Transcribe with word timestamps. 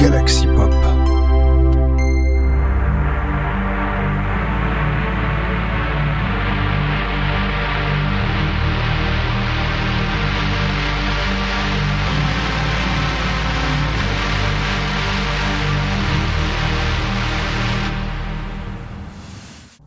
Galaxy 0.00 0.46
Pop. 0.46 0.72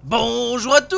Bonjour 0.04 0.76
à 0.76 0.82
tous, 0.82 0.98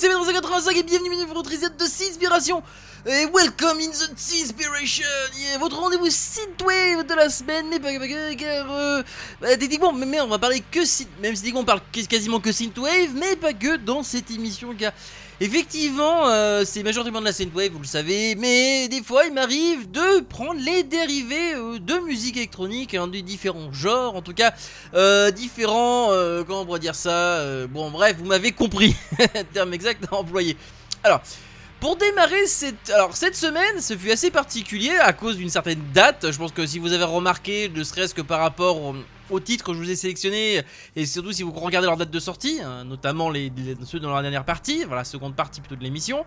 c'est 0.00 0.08
Pedro85 0.08 0.78
et 0.78 0.82
bienvenue 0.82 1.26
dans 1.26 1.34
votre 1.34 1.50
reset 1.50 1.68
de 1.78 1.84
Sinspiration 1.84 2.62
et 3.08 3.24
welcome 3.26 3.78
in 3.78 3.90
the 3.90 4.18
Sinspiration 4.18 5.04
yeah, 5.38 5.58
Votre 5.58 5.78
rendez-vous 5.78 6.10
synthwave 6.10 7.06
de 7.06 7.14
la 7.14 7.30
semaine, 7.30 7.66
mais 7.70 7.78
pas 7.78 7.92
car 8.34 8.66
euh, 8.68 9.02
bah, 9.40 9.56
techniquement, 9.56 9.92
mais 9.92 10.20
on 10.20 10.26
va 10.26 10.40
parler 10.40 10.60
que 10.72 10.80
même 11.22 11.36
si 11.36 11.52
on 11.54 11.64
parle 11.64 11.80
quasiment 11.92 12.40
que 12.40 12.50
synthwave, 12.50 13.14
mais 13.14 13.36
pas 13.36 13.52
que 13.52 13.76
dans 13.76 14.02
cette 14.02 14.32
émission, 14.32 14.74
car 14.76 14.92
effectivement, 15.40 16.26
euh, 16.26 16.64
c'est 16.66 16.82
majoritairement 16.82 17.20
de 17.20 17.26
la 17.26 17.32
synthwave, 17.32 17.70
vous 17.70 17.78
le 17.78 17.86
savez, 17.86 18.34
mais 18.34 18.88
des 18.88 19.04
fois 19.04 19.24
il 19.24 19.32
m'arrive 19.32 19.88
de 19.88 20.20
prendre 20.22 20.60
les 20.60 20.82
dérivés 20.82 21.54
euh, 21.54 21.78
de 21.78 21.98
musique 22.00 22.36
électronique, 22.36 22.94
hein, 22.94 23.06
de 23.06 23.20
différents 23.20 23.72
genres, 23.72 24.16
en 24.16 24.22
tout 24.22 24.34
cas, 24.34 24.52
euh, 24.94 25.30
différents, 25.30 26.08
comment 26.44 26.62
on 26.62 26.66
pourrait 26.66 26.80
dire 26.80 26.96
ça, 26.96 27.66
bon 27.68 27.90
bref, 27.92 28.16
vous 28.18 28.26
m'avez 28.26 28.50
compris, 28.50 28.96
terme 29.52 29.74
exact 29.74 30.04
à 30.10 30.16
employer. 30.16 30.56
Alors, 31.04 31.20
pour 31.80 31.96
démarrer 31.96 32.46
cette, 32.46 32.90
alors, 32.90 33.16
cette 33.16 33.36
semaine, 33.36 33.80
ce 33.80 33.96
fut 33.96 34.10
assez 34.10 34.30
particulier 34.30 34.96
à 34.96 35.12
cause 35.12 35.36
d'une 35.36 35.50
certaine 35.50 35.82
date. 35.92 36.30
Je 36.30 36.38
pense 36.38 36.52
que 36.52 36.66
si 36.66 36.78
vous 36.78 36.92
avez 36.92 37.04
remarqué, 37.04 37.68
ne 37.68 37.84
serait-ce 37.84 38.14
que 38.14 38.22
par 38.22 38.40
rapport 38.40 38.80
au, 38.80 38.94
au 39.30 39.40
titre 39.40 39.64
que 39.64 39.74
je 39.74 39.78
vous 39.78 39.90
ai 39.90 39.96
sélectionné, 39.96 40.62
et 40.94 41.06
surtout 41.06 41.32
si 41.32 41.42
vous 41.42 41.50
regardez 41.52 41.86
leur 41.86 41.96
date 41.96 42.10
de 42.10 42.20
sortie, 42.20 42.60
hein, 42.62 42.84
notamment 42.84 43.28
les, 43.28 43.52
ceux 43.84 44.00
dans 44.00 44.14
la 44.14 44.22
dernière 44.22 44.44
partie, 44.44 44.84
voilà, 44.84 45.04
seconde 45.04 45.34
partie 45.36 45.60
plutôt 45.60 45.76
de 45.76 45.82
l'émission, 45.82 46.24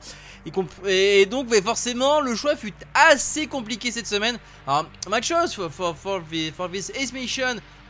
et, 0.85 1.25
donc 1.25 1.53
forcément 1.63 2.21
le 2.21 2.35
choix 2.35 2.55
fut 2.55 2.73
assez 2.93 3.47
compliqué 3.47 3.91
cette 3.91 4.07
semaine. 4.07 4.37
Alors, 4.67 4.85
my 5.09 5.21
choice 5.23 5.53
for, 5.53 5.71
for, 5.71 5.95
for, 5.95 6.21
the- 6.31 6.53
for 6.55 6.69
this 6.69 6.91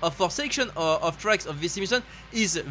of 0.02 0.14
for 0.16 0.32
section 0.32 0.68
of, 0.76 1.04
of 1.04 1.18
tracks 1.18 1.46
of 1.46 1.60
this 1.60 1.76
emission 1.78 2.02
is 2.34 2.62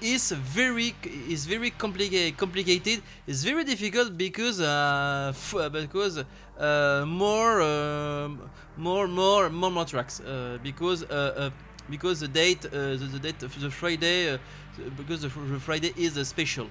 is 0.00 0.30
very 0.32 0.94
is 1.28 1.46
very 1.46 1.70
complicated 1.70 2.36
complicated. 2.36 3.02
It's 3.26 3.42
very 3.42 3.64
difficult 3.64 4.16
because 4.16 4.60
uh 4.60 5.32
uh, 5.54 5.68
because 5.68 6.18
uh 6.18 7.04
more 7.06 7.60
uh, 7.60 8.28
more 8.76 9.08
more 9.08 9.50
more 9.50 9.70
more 9.70 9.84
tracks. 9.84 10.20
Uh, 10.20 10.58
because 10.62 11.02
uh, 11.04 11.50
because 11.90 12.20
the 12.20 12.28
date 12.28 12.62
the, 12.62 12.96
the 13.12 13.18
date 13.18 13.38
the 13.40 13.70
Friday 13.70 14.38
because 14.96 15.22
the, 15.22 15.30
Friday 15.60 15.92
is 15.96 16.14
special. 16.28 16.68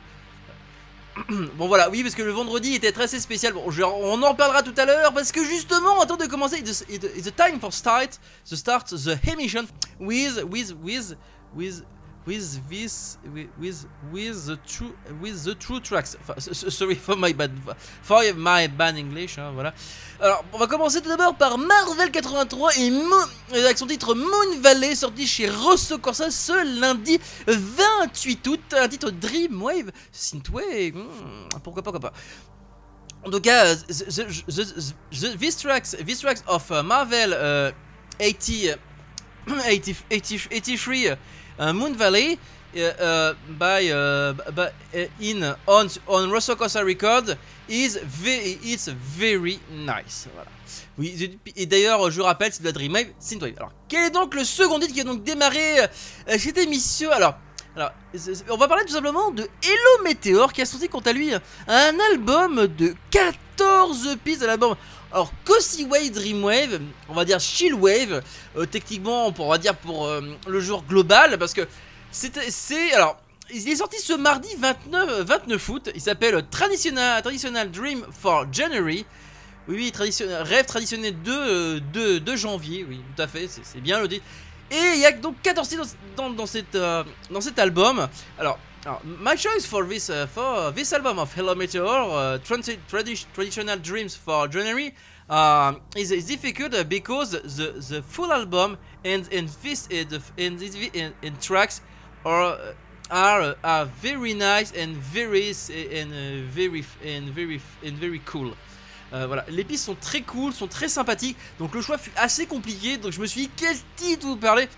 Bon 1.58 1.68
voilà, 1.68 1.90
oui 1.90 2.04
parce 2.04 2.16
que 2.16 2.22
le 2.24 2.32
vendredi 2.32 2.74
était 2.74 2.98
assez 2.98 3.20
spécial. 3.20 3.52
Bon, 3.52 3.70
je- 3.70 3.84
on 3.84 4.24
en 4.24 4.30
reparlera 4.32 4.64
tout 4.64 4.74
à 4.78 4.86
l'heure 4.86 5.14
parce 5.14 5.34
que 5.34 5.44
justement, 5.44 6.00
avant 6.02 6.16
de 6.16 6.26
commencer, 6.26 6.60
it's 6.60 6.86
it's 6.88 7.26
the 7.26 7.36
time 7.36 7.60
for 7.60 7.74
start, 7.74 8.18
the 8.50 8.56
start 8.56 8.86
the 8.88 9.20
emission 9.30 9.66
with 10.00 10.42
with 10.46 10.74
with 10.82 11.18
with 11.54 11.84
with 12.28 12.60
this 12.70 13.18
with 13.34 13.86
with, 14.12 14.46
the 14.46 14.58
true 14.68 14.94
with 15.22 15.44
the 15.44 15.56
true 15.56 15.80
tracks. 15.80 16.16
Sorry 16.38 16.96
for 16.96 17.16
my 17.16 17.34
bad 17.34 17.52
for 18.04 18.22
my 18.36 18.68
bad 18.68 18.96
English. 18.98 19.38
hein. 19.40 19.54
Alors, 20.20 20.44
on 20.54 20.60
va 20.60 20.68
commencer 20.68 21.02
tout 21.02 21.10
d'abord 21.10 21.36
par 21.36 21.58
Marvel 21.58 22.12
83 22.12 22.78
et 22.78 22.92
Mo- 22.92 23.16
euh, 23.54 23.66
avec 23.66 23.78
son 23.78 23.88
titre 23.88 24.14
Moon 24.14 24.60
Valley 24.62 24.94
sorti 24.94 25.26
chez 25.26 25.50
Rosso 25.50 25.98
Corsa 25.98 26.30
ce 26.30 26.80
lundi 26.80 27.20
28 27.48 28.48
août. 28.48 28.62
Un 28.78 28.88
titre 28.88 29.10
Dreamwave 29.10 29.92
Synthwave. 30.12 30.94
hmm, 30.96 31.50
pourquoi 31.64 31.82
pas, 31.82 31.92
pourquoi 31.92 32.12
pas. 32.12 32.14
En 33.26 33.30
tout 33.32 33.42
cas, 33.42 33.66
euh, 33.66 33.76
the, 33.88 34.48
the, 34.48 34.94
the, 35.12 35.38
these 35.38 35.56
tracks, 35.58 35.96
these 36.06 36.20
tracks 36.20 36.44
of 36.48 36.70
uh, 36.72 36.82
Marvel 36.84 37.34
uh, 37.34 37.72
80, 38.20 38.76
uh, 39.48 39.54
80, 39.68 40.06
80, 40.10 40.48
83 40.52 41.08
uh, 41.12 41.16
Moon 41.74 41.94
Valley 41.94 42.40
uh, 42.76 42.80
uh, 42.80 43.34
by, 43.60 43.92
uh, 43.92 44.34
in 45.20 45.56
on 45.68 45.88
on 46.08 46.32
Rosso 46.32 46.56
Corsa 46.56 46.84
Record 46.84 47.38
is 47.68 47.98
ve 48.04 48.58
it's 48.64 48.88
very 48.88 49.60
nice. 49.70 50.28
Voilà. 50.34 50.50
Oui, 50.98 51.40
et 51.56 51.66
d'ailleurs, 51.66 52.12
je 52.12 52.22
rappelle, 52.22 52.52
c'est 52.54 52.62
de 52.62 52.68
la 52.68 52.72
Dreamwave 52.72 53.08
Synthwave. 53.20 53.54
Alors, 53.58 53.72
quel 53.88 54.06
est 54.06 54.12
donc 54.12 54.36
le 54.36 54.44
second 54.44 54.80
titre 54.80 54.94
qui 54.94 55.02
a 55.02 55.04
donc 55.04 55.24
démarré 55.24 55.80
euh, 55.80 55.88
cette 56.38 56.58
émission? 56.58 57.12
Alors, 57.12 57.36
alors, 57.76 57.92
on 58.50 58.58
va 58.58 58.68
parler 58.68 58.84
tout 58.86 58.94
simplement 58.94 59.32
de 59.32 59.44
Hello 59.44 60.04
Meteor 60.04 60.52
qui 60.52 60.62
a 60.62 60.66
sorti 60.66 60.90
quant 60.90 61.00
à 61.00 61.14
lui 61.14 61.34
un 61.34 62.00
album 62.12 62.68
de 62.68 62.94
14 63.10 64.18
pistes 64.24 64.42
de 64.42 64.48
l'album. 64.48 64.76
Alors, 65.12 65.32
Cozy 65.44 65.86
Wave 65.86 66.12
Dreamwave, 66.12 66.80
on 67.10 67.14
va 67.14 67.26
dire 67.26 67.40
Chillwave, 67.40 68.22
euh, 68.56 68.66
techniquement, 68.66 69.34
on 69.38 69.50
va 69.50 69.58
dire 69.58 69.76
pour 69.76 70.06
euh, 70.06 70.22
le 70.48 70.60
jour 70.62 70.84
global, 70.88 71.38
parce 71.38 71.54
que 71.54 71.68
c'est. 72.12 72.94
Alors, 72.94 73.18
il 73.54 73.68
est 73.68 73.76
sorti 73.76 74.00
ce 74.02 74.14
mardi 74.14 74.50
29, 74.58 75.22
29 75.24 75.70
août, 75.70 75.90
il 75.94 76.00
s'appelle 76.00 76.42
Traditional, 76.50 77.72
Dream 77.72 78.06
for 78.12 78.46
January. 78.52 79.06
Oui, 79.68 79.76
oui, 79.76 79.92
traditionnel, 79.92 80.42
rêve 80.44 80.66
traditionnel 80.66 81.22
de, 81.22 81.32
euh, 81.32 81.80
de, 81.94 82.18
de 82.18 82.36
janvier, 82.36 82.86
oui, 82.88 83.02
tout 83.16 83.22
à 83.22 83.28
fait, 83.28 83.48
c'est 83.48 83.82
bien 83.82 84.00
le 84.00 84.08
dit. 84.08 84.22
Et 84.72 84.94
il 84.96 85.00
y 85.02 85.06
a 85.06 85.12
donc 85.12 85.36
14 85.44 85.68
titres 85.68 85.84
dans, 86.16 86.30
dans, 86.30 86.46
dans 86.46 86.62
euh, 86.76 87.04
dans 87.30 87.42
cet 87.42 87.60
album. 87.60 88.08
Alors, 88.40 88.58
alors, 88.86 89.02
my 89.06 89.36
choice 89.36 89.66
for 89.66 89.84
this, 89.86 90.10
uh, 90.10 90.26
for 90.28 90.72
this 90.72 90.92
album 90.94 91.20
of 91.20 91.34
Hello 91.36 91.54
Meteor, 91.56 91.86
uh, 91.86 92.40
transi- 92.44 92.80
tradi- 92.90 93.26
Traditional 93.34 93.78
Dreams 93.78 94.16
for 94.16 94.48
January, 94.48 94.94
uh, 95.30 95.74
is, 95.96 96.12
is 96.12 96.26
difficult 96.26 96.74
uh, 96.74 96.84
because 96.84 97.32
the, 97.32 97.74
the 97.90 98.02
full 98.02 98.32
album 98.34 98.78
and, 99.06 99.30
and 99.32 99.48
this 99.64 99.88
uh, 99.92 100.20
and, 100.38 100.62
and, 100.96 101.14
and 101.24 101.42
tracks 101.42 101.82
are 102.26 102.54
uh, 102.54 102.74
are, 103.12 103.42
uh, 103.42 103.54
are 103.64 103.86
very 104.02 104.34
nice 104.34 104.72
and 104.72 104.96
very 104.96 105.50
s- 105.50 105.70
and 105.70 106.12
uh, 106.14 106.50
very 106.50 106.84
and 107.06 107.30
very 107.30 107.62
and 107.86 107.98
very 107.98 108.20
cool. 108.26 108.54
Euh, 109.14 109.28
voilà, 109.28 109.44
les 109.50 109.66
pistes 109.66 109.86
sont 109.86 109.96
très 110.00 110.22
cool, 110.22 110.54
sont 110.54 110.68
très 110.70 110.88
sympathiques, 110.88 111.36
donc 111.60 111.74
le 111.76 111.82
choix 111.82 111.98
fut 111.98 112.14
assez 112.16 112.46
compliqué, 112.46 112.96
donc 112.98 113.12
je 113.12 113.20
me 113.20 113.26
suis 113.26 113.42
dit 113.42 113.50
quel 113.58 113.76
titre 113.98 114.26
vous 114.26 114.38
parler? 114.38 114.70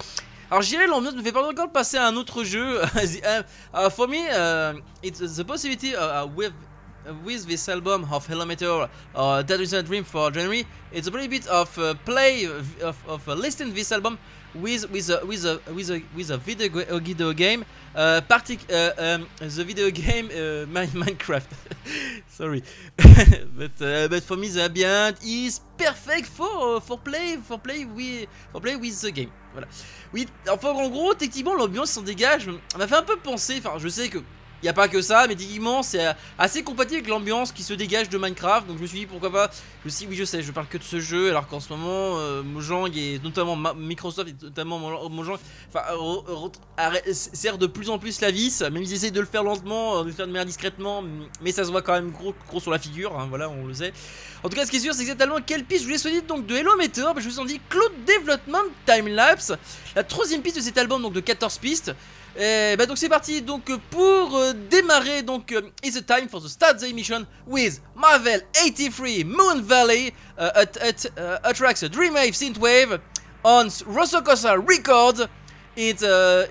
Alors 0.53 0.61
je 0.61 0.69
dirais 0.69 0.85
l'ambiance 0.85 1.15
me 1.15 1.23
fait 1.23 1.31
pas 1.31 1.43
encore 1.49 1.71
passer 1.71 1.97
à 1.97 2.05
un 2.05 2.15
autre 2.15 2.43
jeu. 2.43 2.79
Uh, 2.93 3.41
uh, 3.73 3.89
for 3.89 4.07
me, 4.07 4.19
uh, 4.29 4.73
it's 5.01 5.19
the 5.19 5.43
possibility 5.43 5.95
uh, 5.95 6.23
uh, 6.23 6.27
with 6.27 6.53
with 7.25 7.47
this 7.47 7.67
album 7.67 8.05
of 8.11 8.27
Hello 8.27 8.45
Meteor, 8.45 8.87
uh, 9.15 9.41
That 9.41 9.59
Is 9.59 9.73
a 9.73 9.81
Dream 9.81 10.03
for 10.03 10.29
January. 10.31 10.65
It's 10.91 11.07
a 11.07 11.11
little 11.11 11.27
bit 11.27 11.47
of 11.47 11.77
uh, 11.79 11.95
play 12.05 12.45
of, 12.45 13.07
of 13.07 13.27
uh, 13.27 13.33
listening 13.33 13.73
this 13.73 13.91
album 13.91 14.19
with 14.55 14.89
with 14.91 15.09
a 15.09 15.25
with 15.25 15.45
a 15.45 15.61
with 15.73 15.89
a 15.89 16.01
with 16.15 16.29
a 16.31 16.37
video, 16.37 17.33
game. 17.33 17.65
Uh, 17.95 18.21
uh, 18.29 18.91
um, 18.97 19.27
the 19.39 19.63
video 19.63 19.89
game 19.91 20.25
uh, 20.27 20.65
Mi- 20.67 20.87
Minecraft. 20.87 21.47
Sorry, 22.27 22.63
but 22.97 23.71
but 23.77 24.23
for 24.23 24.37
me 24.37 24.49
the 24.49 24.63
ambient 24.63 25.23
is 25.23 25.61
perfect 25.77 26.27
for 26.27 26.81
for 26.81 26.97
play 26.97 27.37
for 27.37 27.59
play 27.59 27.85
with 27.85 28.27
for 28.51 28.61
play 28.61 28.75
with 28.75 28.99
the 29.01 29.11
game. 29.11 29.31
Voilà. 29.53 29.67
Enfin 30.49 30.69
en 30.69 30.89
gros, 30.89 31.13
techniquement 31.13 31.55
l'ambiance 31.55 31.91
s'en 31.91 32.01
dégage. 32.01 32.49
M'a 32.77 32.87
fait 32.87 32.95
un 32.95 33.03
peu 33.03 33.17
penser, 33.17 33.55
enfin 33.59 33.77
je 33.77 33.87
sais 33.87 34.09
que 34.09 34.19
il 34.63 34.65
y 34.65 34.69
a 34.69 34.73
pas 34.73 34.87
que 34.87 35.01
ça, 35.01 35.25
mais 35.27 35.35
techniquement 35.35 35.83
c'est 35.83 36.07
euh, 36.07 36.13
assez 36.39 36.63
compatible 36.63 36.95
avec 36.99 37.09
l'ambiance 37.09 37.51
qui 37.51 37.63
se 37.63 37.73
dégage 37.73 38.07
de 38.07 38.17
Minecraft. 38.17 38.65
Donc 38.65 38.77
je 38.77 38.81
me 38.81 38.87
suis 38.87 38.99
dit 38.99 39.05
pourquoi 39.05 39.29
pas. 39.29 39.51
Je 39.85 39.91
oui 40.07 40.15
je 40.15 40.23
sais, 40.23 40.41
je 40.41 40.51
parle 40.53 40.67
que 40.67 40.77
de 40.77 40.83
ce 40.83 41.01
jeu, 41.01 41.29
alors 41.29 41.47
qu'en 41.47 41.59
ce 41.59 41.67
moment 41.73 42.17
euh, 42.17 42.41
Mojang 42.43 42.89
et 42.95 43.19
notamment 43.21 43.57
Microsoft 43.75 44.29
et 44.29 44.35
notamment 44.41 44.79
Mo- 44.79 45.09
Mojang, 45.09 45.37
euh, 45.75 45.79
re- 45.95 46.25
re- 46.25 46.51
arrête- 46.77 47.13
sert 47.13 47.57
de 47.57 47.67
plus 47.67 47.89
en 47.89 47.99
plus 47.99 48.21
la 48.21 48.31
vis. 48.31 48.61
Même 48.61 48.77
ils 48.83 48.93
essayent 48.93 49.11
de 49.11 49.19
le 49.19 49.25
faire 49.25 49.43
lentement, 49.43 50.01
de 50.01 50.07
le 50.07 50.13
faire 50.13 50.27
de 50.27 50.31
manière 50.31 50.45
discrètement, 50.45 51.03
mais 51.41 51.51
ça 51.51 51.65
se 51.65 51.69
voit 51.71 51.81
quand 51.81 51.93
même 51.93 52.11
gros, 52.11 52.33
sur 52.61 52.71
la 52.71 52.79
figure. 52.79 53.19
hein, 53.19 53.25
voilà, 53.29 53.49
on 53.49 53.65
le 53.67 53.73
sait. 53.73 53.91
En 54.43 54.49
tout 54.49 54.55
cas, 54.55 54.65
ce 54.65 54.71
qui 54.71 54.77
est 54.77 54.81
sûr, 54.81 54.93
c'est 54.93 55.01
exactement 55.01 55.37
quelle 55.45 55.65
piste 55.65 55.81
je 55.81 55.87
voulais 55.87 55.99
choisir 55.99 56.21
donc 56.23 56.45
de 56.45 56.55
Hello 56.55 56.71
Meteor. 56.77 57.19
je 57.19 57.27
vous 57.27 57.39
en 57.39 57.45
dis 57.45 57.59
Cloud 57.69 57.91
Development 58.07 58.69
Time 58.85 59.09
Lapse, 59.09 59.51
la 59.95 60.03
troisième 60.05 60.41
piste 60.41 60.55
de 60.57 60.61
cet 60.61 60.77
album 60.77 61.01
donc 61.01 61.11
de 61.13 61.19
14 61.19 61.57
pistes. 61.57 61.93
Et 62.35 62.75
bah 62.77 62.87
donc 62.87 62.97
c'est 62.97 63.09
parti. 63.09 63.41
Donc 63.41 63.71
pour 63.91 64.35
euh, 64.35 64.53
démarrer 64.53 65.21
donc 65.21 65.51
euh, 65.51 65.61
it's 65.83 65.95
a 65.95 66.01
time 66.01 66.27
for 66.27 66.41
the 66.41 66.47
start 66.47 66.79
the 66.79 66.85
emission 66.85 67.27
with 67.45 67.79
Marvel 67.95 68.41
83 68.53 69.23
Moon 69.23 69.61
Valley 69.61 70.13
uh, 70.39 70.49
at, 70.55 70.77
at, 70.77 71.05
uh, 71.17 71.37
attracts 71.43 71.83
a 71.83 71.89
Dreamwave 71.89 72.33
Synthwave 72.33 72.99
on 73.43 73.67
Rosokosa 73.67 74.57
Records. 74.57 75.27
It 75.75 76.01
uh, 76.03 76.45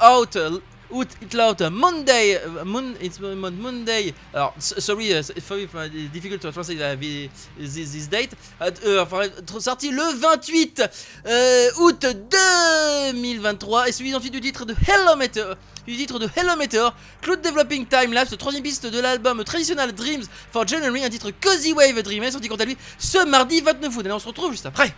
out 0.00 0.34
uh, 0.36 0.58
It 1.02 1.34
Out, 1.34 1.60
Monday, 1.70 2.36
uh, 2.36 2.64
Mon 2.64 2.94
it's 3.00 3.20
Mon- 3.20 3.50
Monday. 3.50 4.14
Alors, 4.32 4.54
sorry, 4.58 5.12
uh, 5.12 5.22
sorry 5.22 5.66
for 5.66 5.88
the 5.88 6.08
difficult 6.12 6.40
to 6.40 6.52
translate 6.52 6.80
uh, 6.80 6.96
this, 7.58 8.08
date. 8.08 8.30
Euh, 8.60 9.02
enfin, 9.02 9.22
sorti 9.58 9.90
le 9.90 10.02
28 10.18 10.82
euh, 11.26 11.68
août 11.78 12.06
2023 13.12 13.88
et 13.88 13.92
celui 13.92 14.14
ensuite 14.14 14.32
du 14.32 14.40
titre 14.40 14.64
de 14.64 14.74
Hello 14.86 15.16
Meteor, 15.16 15.56
du 15.86 15.96
titre 15.96 16.18
de 16.18 16.28
Hello 16.36 16.56
Meteor, 16.56 16.94
Cloud 17.20 17.40
Developing 17.42 17.86
Time 17.86 18.12
Lapse, 18.12 18.36
troisième 18.38 18.62
piste 18.62 18.86
de 18.86 19.00
l'album 19.00 19.44
traditionnel 19.44 19.92
Dreams 19.92 20.24
for 20.52 20.66
January, 20.66 21.04
un 21.04 21.10
titre 21.10 21.30
Cozy 21.40 21.72
Wave 21.72 22.02
Dream, 22.02 22.30
sorti 22.30 22.48
quant 22.48 22.56
à 22.56 22.64
lui 22.64 22.76
ce 22.98 23.24
mardi 23.26 23.60
29 23.60 23.96
août. 23.96 24.00
Allez, 24.04 24.12
on 24.12 24.18
se 24.18 24.28
retrouve 24.28 24.52
juste 24.52 24.66
après. 24.66 24.94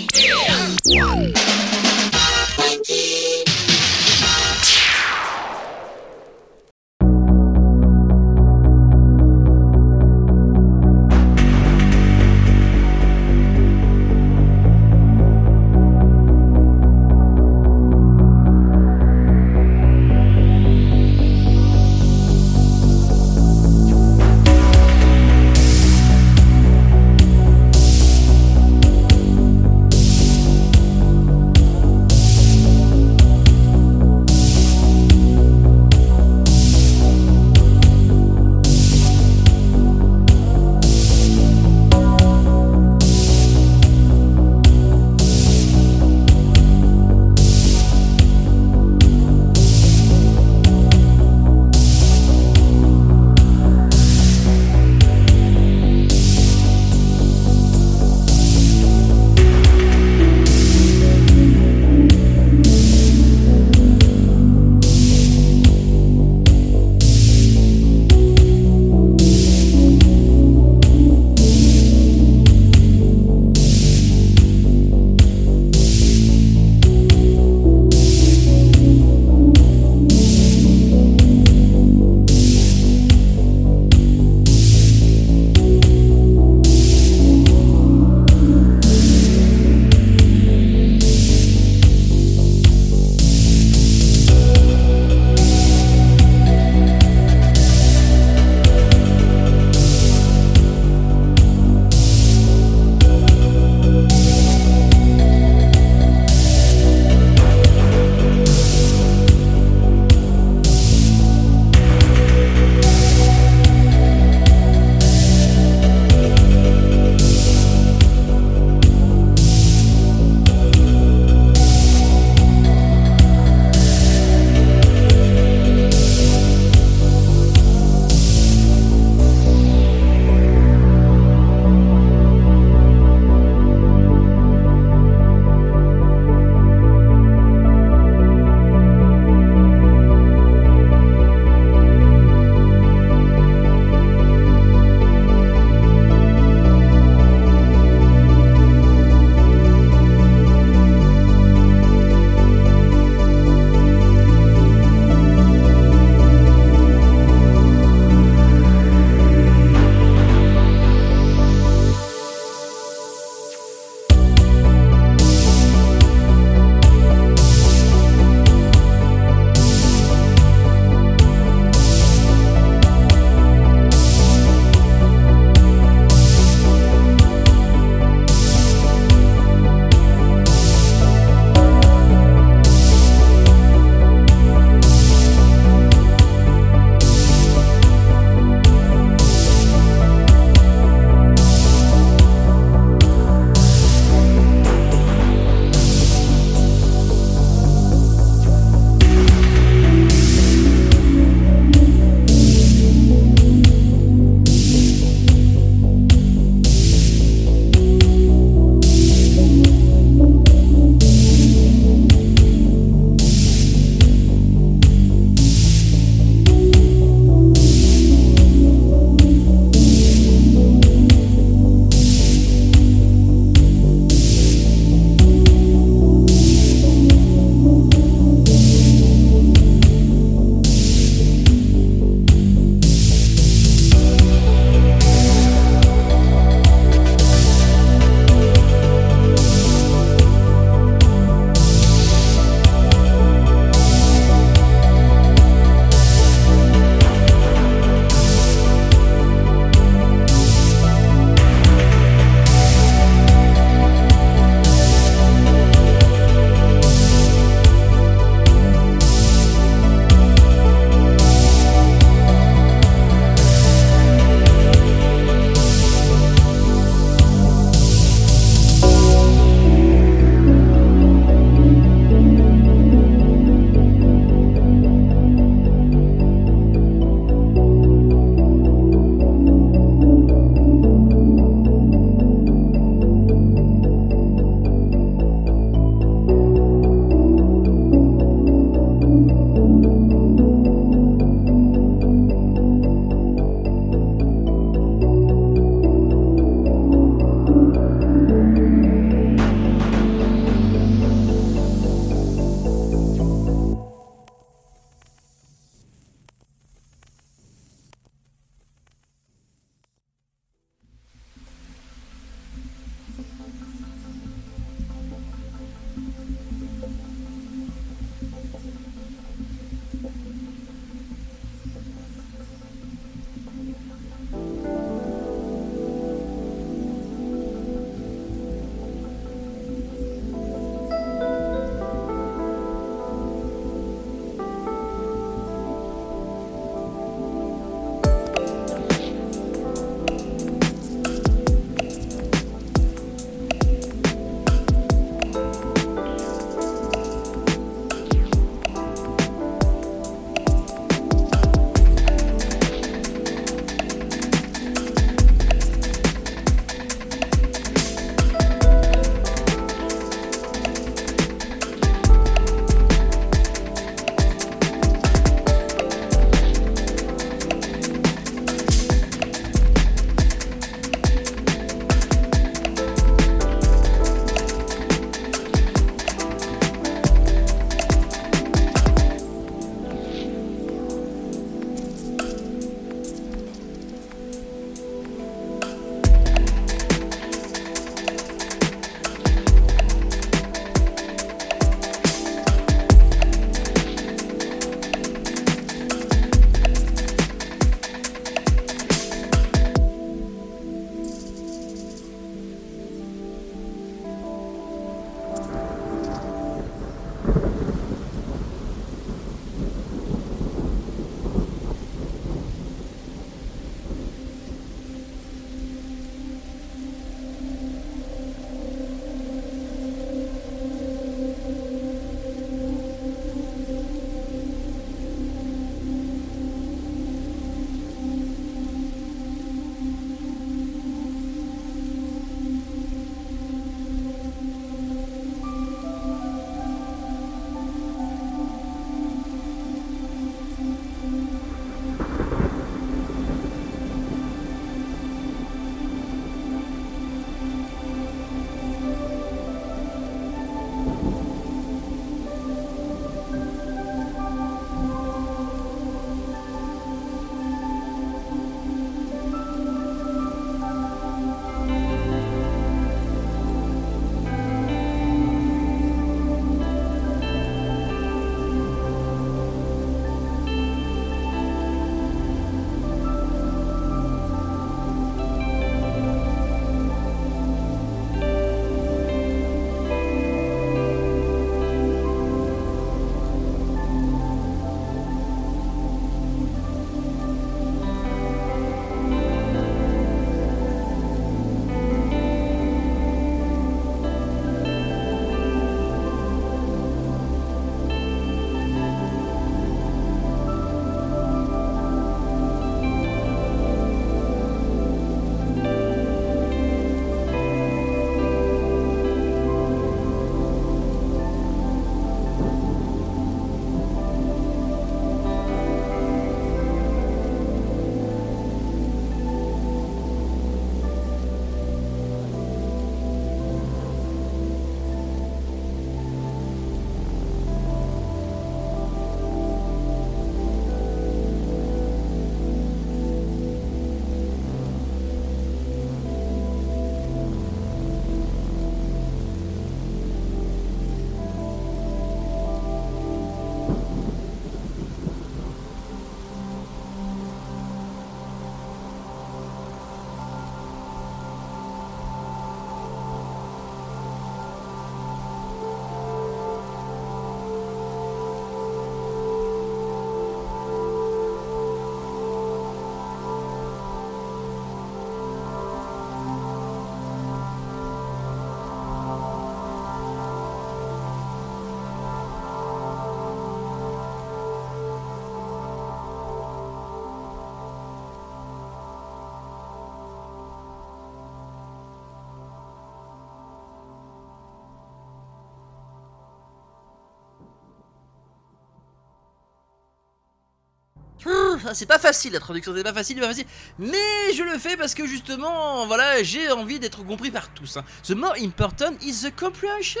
C'est 591.72 591.86
pas 591.86 591.98
facile 591.98 592.32
la 592.32 592.40
traduction, 592.40 592.74
c'est 592.74 592.82
pas 592.82 592.92
facile, 592.92 593.18
pas 593.20 593.28
facile. 593.28 593.46
Mais 593.78 594.32
je 594.34 594.42
le 594.42 594.58
fais 594.58 594.76
parce 594.76 594.94
que 594.94 595.06
justement, 595.06 595.86
voilà, 595.86 596.22
j'ai 596.22 596.50
envie 596.50 596.78
d'être 596.78 597.04
compris 597.04 597.30
par 597.30 597.48
tous. 597.50 597.76
Hein. 597.76 597.84
The 598.04 598.12
more 598.12 598.34
important 598.40 598.94
is 599.02 599.22
the 599.22 599.34
comprehension. 599.34 600.00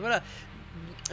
Voilà. 0.00 0.22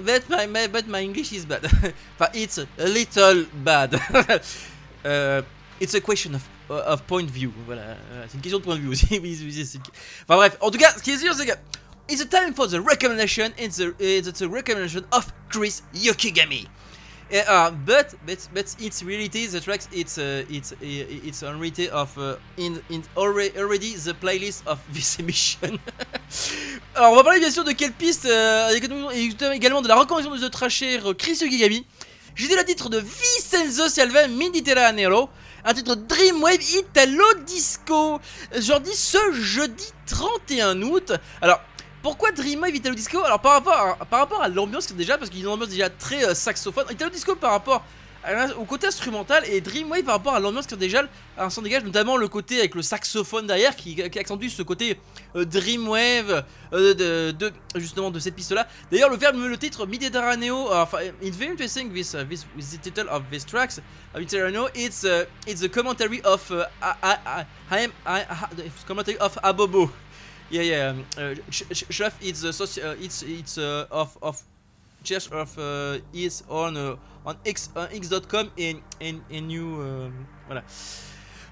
But 0.01 0.29
my, 0.29 0.67
but 0.67 0.87
my 0.87 1.03
English 1.03 1.31
is 1.31 1.45
bad. 1.45 1.65
enfin, 2.19 2.29
it's 2.33 2.59
a 2.59 2.85
little 2.85 3.45
bad. 3.63 3.95
uh, 5.05 5.41
it's 5.79 5.95
a 5.95 6.01
question 6.01 6.35
of, 6.35 6.43
of 6.69 7.01
point 7.07 7.25
of 7.25 7.31
view. 7.31 7.51
Voilà, 7.65 7.97
c'est 8.27 8.35
une 8.35 8.41
question 8.41 8.59
de 8.59 8.63
point 8.63 8.75
de 8.75 8.81
vue 8.81 8.89
aussi. 8.89 9.07
enfin 10.23 10.35
bref, 10.35 10.57
en 10.61 10.69
tout 10.69 10.77
cas, 10.77 10.93
ce 10.95 11.01
qui 11.01 11.11
est 11.11 11.17
sûr, 11.17 11.33
c'est 11.33 11.47
que 11.47 11.53
it's 12.09 12.21
a 12.21 12.25
time 12.25 12.53
for 12.53 12.67
the 12.67 12.79
recommendation. 12.79 13.49
It's 13.57 13.77
the, 13.77 13.93
the 13.97 14.47
recommendation 14.47 15.03
of 15.11 15.27
Chris 15.49 15.81
Yokigami. 15.95 16.67
Uh, 17.29 17.71
but 17.85 18.15
but 18.25 18.47
but 18.53 18.75
it's 18.79 19.03
reality 19.03 19.47
the 19.47 19.59
tracks 19.59 19.89
it's 19.91 20.17
uh, 20.17 20.45
it's 20.49 20.71
uh, 20.71 20.75
it's 20.79 21.43
on 21.43 21.59
reality 21.59 21.89
of 21.89 22.17
uh, 22.17 22.37
in 22.55 22.81
in 22.89 23.03
already 23.17 23.95
the 23.95 24.13
playlist 24.13 24.65
of 24.65 24.79
this 24.93 25.19
emission. 25.19 25.77
Alors 26.95 27.11
on 27.11 27.15
va 27.17 27.23
parler 27.25 27.41
bien 27.41 27.51
sûr 27.51 27.65
de 27.65 27.73
quelle 27.73 27.91
piste 27.91 28.25
euh, 28.25 28.71
également 28.73 29.81
de 29.81 29.87
la 29.89 29.95
recommandation 29.95 30.33
de 30.33 30.47
The 30.47 30.49
Trasher 30.49 31.01
euh, 31.05 31.13
Chris 31.13 31.37
Yogigami. 31.41 31.85
J'ai 32.33 32.47
dit 32.47 32.55
le 32.55 32.63
titre 32.63 32.87
de 32.87 32.99
Vincenzo 32.99 33.89
Salva 33.89 34.29
Mediterraneo, 34.29 35.29
un 35.65 35.73
titre 35.73 35.95
Dreamwave 35.95 36.61
Italo 36.61 37.25
Disco. 37.45 38.21
Je 38.55 38.79
dis 38.79 38.95
ce 38.95 39.33
jeudi 39.33 39.91
31 40.05 40.81
août. 40.83 41.11
Alors 41.41 41.59
pourquoi 42.07 42.31
Dreamwave 42.31 42.73
Italo 42.73 42.95
Disco 42.95 43.21
Alors 43.21 43.41
par 43.41 43.51
rapport 43.51 43.73
à, 43.73 44.05
par 44.05 44.19
rapport 44.21 44.41
à 44.41 44.47
l'ambiance 44.47 44.93
déjà, 44.93 45.17
parce 45.17 45.29
qu'il 45.29 45.39
y 45.39 45.41
a 45.41 45.45
une 45.45 45.51
ambiance 45.51 45.67
déjà 45.67 45.89
très 45.89 46.23
euh, 46.23 46.33
saxophone. 46.33 46.85
Italo 46.89 47.11
Disco 47.11 47.35
par 47.35 47.51
rapport 47.51 47.83
au 48.57 48.63
côté 48.63 48.87
instrumental 48.87 49.43
et 49.49 49.59
Dreamwave 49.59 50.03
par 50.03 50.15
rapport 50.15 50.33
à 50.33 50.39
l'ambiance 50.39 50.67
qui 50.67 50.77
déjà 50.77 51.03
s'en 51.49 51.61
dégage, 51.61 51.83
notamment 51.83 52.15
le 52.15 52.29
côté 52.29 52.59
avec 52.59 52.75
le 52.75 52.81
saxophone 52.81 53.47
derrière 53.47 53.75
qui, 53.75 54.01
accentue 54.01 54.47
ce 54.47 54.63
côté 54.63 54.97
euh, 55.35 55.43
Dreamwave 55.43 56.45
euh, 56.71 57.33
de, 57.33 57.51
justement 57.75 58.09
de 58.09 58.19
cette 58.19 58.35
piste 58.35 58.53
là. 58.53 58.67
D'ailleurs 58.89 59.09
le 59.09 59.17
verbe 59.17 59.35
le 59.35 59.57
titre 59.57 59.85
Mediterraneo, 59.85 60.71
enfin 60.71 60.99
it's 61.21 61.35
very 61.35 61.51
interesting 61.51 61.91
this, 61.91 62.13
uh, 62.13 62.25
with 62.55 62.71
the 62.71 62.81
title 62.81 63.09
of 63.09 63.23
this 63.29 63.45
tracks 63.45 63.81
Mediterraneo. 64.15 64.69
It's 64.75 65.03
uh, 65.03 65.25
it's 65.45 65.59
the 65.59 65.69
commentary 65.69 66.21
of 66.23 66.49
uh, 66.51 66.65
I, 66.81 67.45
I, 67.69 67.89
I, 68.05 68.27
commentary 68.87 69.17
of 69.19 69.37
Abobo. 69.43 69.89
Yeah, 70.49 70.61
yeah. 70.61 70.89
Um, 70.89 71.05
uh, 71.17 71.35
chef, 71.51 72.17
it's 72.21 72.43
uh, 72.43 72.51
uh, 72.55 72.95
it's 73.01 73.21
it's 73.23 73.57
uh, 73.57 73.85
of 73.91 74.17
of 74.21 74.41
chef 75.03 75.31
of 75.31 75.57
uh, 75.59 75.99
is 76.13 76.43
on 76.49 76.77
uh, 76.77 76.95
on 77.25 77.35
x 77.45 77.69
uh, 77.75 77.87
x.com 77.91 78.49
et 78.57 78.77
et 79.01 79.41
new 79.41 79.81
euh, 79.81 80.09
voilà. 80.47 80.63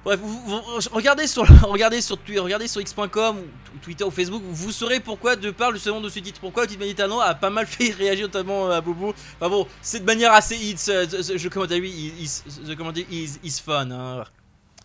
Bref, 0.05 0.19
vous, 0.21 0.39
vous, 0.45 0.61
regardez 0.93 1.27
sur 1.27 1.43
regardez 1.67 1.99
sur 1.99 2.17
Twitter, 2.17 2.39
regardez 2.39 2.67
sur 2.67 2.79
x.com 2.79 3.37
ou 3.37 3.77
Twitter 3.79 4.03
ou 4.05 4.11
Facebook, 4.11 4.43
vous 4.45 4.71
saurez 4.71 4.99
pourquoi 4.99 5.35
de 5.35 5.51
par 5.51 5.73
justement 5.73 5.99
de 5.99 6.09
ce 6.09 6.19
titre, 6.19 6.39
pourquoi 6.39 6.63
le 6.63 6.69
titre 6.69 6.79
Mediterranean 6.79 7.19
a 7.19 7.33
pas 7.35 7.49
mal 7.49 7.65
fait 7.67 7.91
réagir 7.91 8.27
notamment 8.27 8.69
à 8.69 8.79
Bobo. 8.79 9.13
Enfin 9.39 9.49
bon, 9.49 9.67
c'est 9.81 9.99
de 9.99 10.05
manière 10.05 10.31
assez 10.31 10.55
hits, 10.55 10.77
je 10.85 11.47
commente 11.49 11.71
à 11.71 11.77
lui, 11.77 11.89
is, 11.89 12.43
the 12.63 13.11
is, 13.11 13.39
is 13.43 13.59
fun. 13.59 13.89
Hein. 13.91 14.23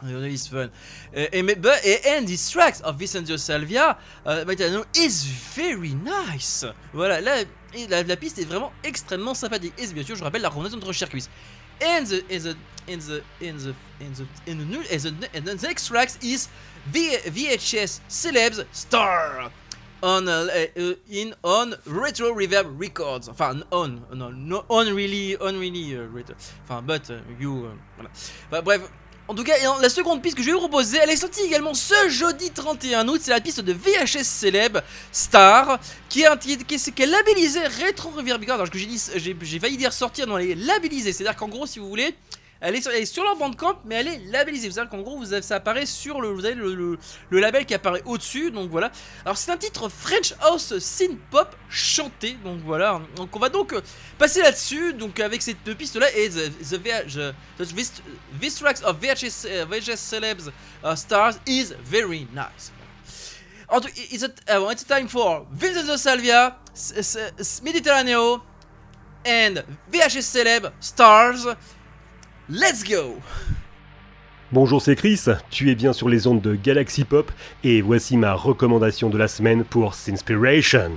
It's 0.02 0.46
fun. 0.46 0.70
Uh, 1.14 1.26
and, 1.32 1.60
but, 1.60 1.84
and 2.06 2.26
this 2.26 2.50
tracks 2.50 2.80
of 2.80 2.98
Vicencio 2.98 3.38
Salvia 3.38 3.96
uh, 4.24 4.44
is 4.94 5.24
very 5.54 5.94
nice. 5.94 6.64
Voilà, 6.94 7.20
là, 7.20 7.44
la, 7.88 8.02
la, 8.02 8.16
piste 8.16 8.38
est 8.38 8.44
vraiment 8.44 8.72
extrêmement 8.82 9.34
sympathique. 9.34 9.74
Et 9.78 9.86
bien 9.92 10.02
sûr, 10.02 10.16
je 10.16 10.24
rappelle 10.24 10.42
la 10.42 10.48
recommandation 10.48 10.78
de 10.78 10.92
circuits. 10.92 11.28
And 11.82 12.04
the, 12.04 12.22
and 12.30 12.40
the, 12.40 12.56
and 12.88 13.00
the, 13.00 13.22
and 13.40 13.58
the, 13.58 13.74
and 14.00 14.14
the, 14.14 14.26
and 14.46 14.58
the, 14.60 15.08
and 15.08 15.28
and 15.34 15.58
the 15.58 15.66
next 15.66 15.86
tracks 15.86 16.18
is 16.22 16.48
VHS 16.92 18.00
Celebs 18.08 18.64
Star 18.72 19.50
on 20.02 20.28
uh, 20.28 20.48
uh, 20.76 20.94
in 21.10 21.34
on 21.44 21.74
Retro 21.86 22.32
Reverb 22.34 22.78
Records. 22.78 23.28
Enfin, 23.28 23.62
on, 23.72 24.02
no, 24.14 24.30
no, 24.30 24.64
on 24.68 24.94
really, 24.94 25.36
on 25.36 25.58
really, 25.58 25.96
uh, 25.96 26.02
retro. 26.02 26.34
Enfin, 26.64 26.82
but 26.84 27.10
uh, 27.10 27.18
you, 27.38 27.70
voilà. 27.98 28.64
Bref. 28.64 28.90
En 29.30 29.34
tout 29.36 29.44
cas, 29.44 29.52
la 29.80 29.88
seconde 29.88 30.22
piste 30.22 30.36
que 30.36 30.42
je 30.42 30.48
vais 30.48 30.54
vous 30.54 30.58
proposer, 30.58 30.98
elle 31.00 31.10
est 31.10 31.14
sortie 31.14 31.42
également 31.42 31.72
ce 31.72 32.08
jeudi 32.08 32.50
31 32.50 33.06
août. 33.06 33.20
C'est 33.22 33.30
la 33.30 33.40
piste 33.40 33.60
de 33.60 33.72
VHS 33.72 34.24
Célèbre 34.24 34.82
Star, 35.12 35.78
qui 36.08 36.22
est, 36.22 36.38
qui 36.40 36.54
est, 36.54 36.90
qui 36.90 37.02
est 37.02 37.06
labellisée 37.06 37.60
Retro 37.62 38.10
Alors, 38.18 38.68
que 38.68 38.76
j'ai 38.76 39.60
failli 39.60 39.76
dire 39.76 39.92
sortir, 39.92 40.26
elle 40.36 40.50
est 40.50 40.54
labellisée. 40.56 41.12
C'est-à-dire 41.12 41.36
qu'en 41.36 41.46
gros, 41.46 41.64
si 41.64 41.78
vous 41.78 41.88
voulez, 41.88 42.12
elle 42.60 42.76
est, 42.76 42.82
sur, 42.82 42.90
elle 42.92 43.02
est 43.02 43.06
sur 43.06 43.24
leur 43.24 43.36
bandcamp, 43.36 43.80
mais 43.86 43.96
elle 43.96 44.08
est 44.08 44.18
labellisée. 44.26 44.68
Vous 44.68 44.74
savez 44.74 44.88
qu'en 44.90 45.00
gros, 45.00 45.16
vous 45.16 45.32
avez, 45.32 45.40
ça 45.40 45.56
apparaît 45.56 45.86
sur 45.86 46.20
le, 46.20 46.28
vous 46.28 46.44
avez 46.44 46.54
le, 46.54 46.98
label 47.30 47.64
qui 47.64 47.72
apparaît 47.72 48.02
au-dessus. 48.04 48.50
Donc 48.50 48.70
voilà. 48.70 48.90
Alors 49.24 49.38
c'est 49.38 49.50
un 49.50 49.56
titre 49.56 49.88
French 49.88 50.34
House 50.42 50.78
Synth 50.78 51.18
Pop 51.30 51.56
chanté. 51.70 52.36
Donc 52.44 52.60
voilà. 52.64 53.00
Donc 53.16 53.34
on 53.34 53.38
va 53.38 53.48
donc 53.48 53.72
euh, 53.72 53.80
passer 54.18 54.42
là-dessus. 54.42 54.92
Donc 54.92 55.18
avec 55.20 55.40
cette 55.40 55.74
piste 55.76 55.96
là 55.96 56.06
et 56.14 56.28
the, 56.28 56.50
the, 56.60 57.34
the, 57.58 57.74
this, 58.40 58.54
tracks 58.56 58.82
of 58.84 58.98
VHS, 59.00 59.46
uh, 59.46 59.64
VHS 59.66 59.96
celebs 59.96 60.50
uh, 60.84 60.94
stars 60.94 61.40
is 61.46 61.74
very 61.82 62.26
nice. 62.34 62.72
It's 63.72 64.24
a, 64.24 64.58
uh, 64.58 64.68
it's 64.70 64.82
a 64.82 64.86
time 64.86 65.06
for 65.06 65.46
Vincenzo 65.52 65.96
Salvia, 65.96 66.56
Mediterraneo, 67.62 68.42
and 69.24 69.62
VHS 69.90 70.26
Celeb 70.26 70.72
Stars. 70.80 71.46
Let's 72.52 72.82
go 72.82 73.14
Bonjour, 74.50 74.82
c'est 74.82 74.96
Chris, 74.96 75.22
tu 75.50 75.70
es 75.70 75.76
bien 75.76 75.92
sur 75.92 76.08
les 76.08 76.26
ondes 76.26 76.40
de 76.40 76.56
Galaxy 76.56 77.04
Pop 77.04 77.30
et 77.62 77.80
voici 77.80 78.16
ma 78.16 78.34
recommandation 78.34 79.08
de 79.08 79.16
la 79.16 79.28
semaine 79.28 79.62
pour 79.62 79.94
Sinspiration. 79.94 80.90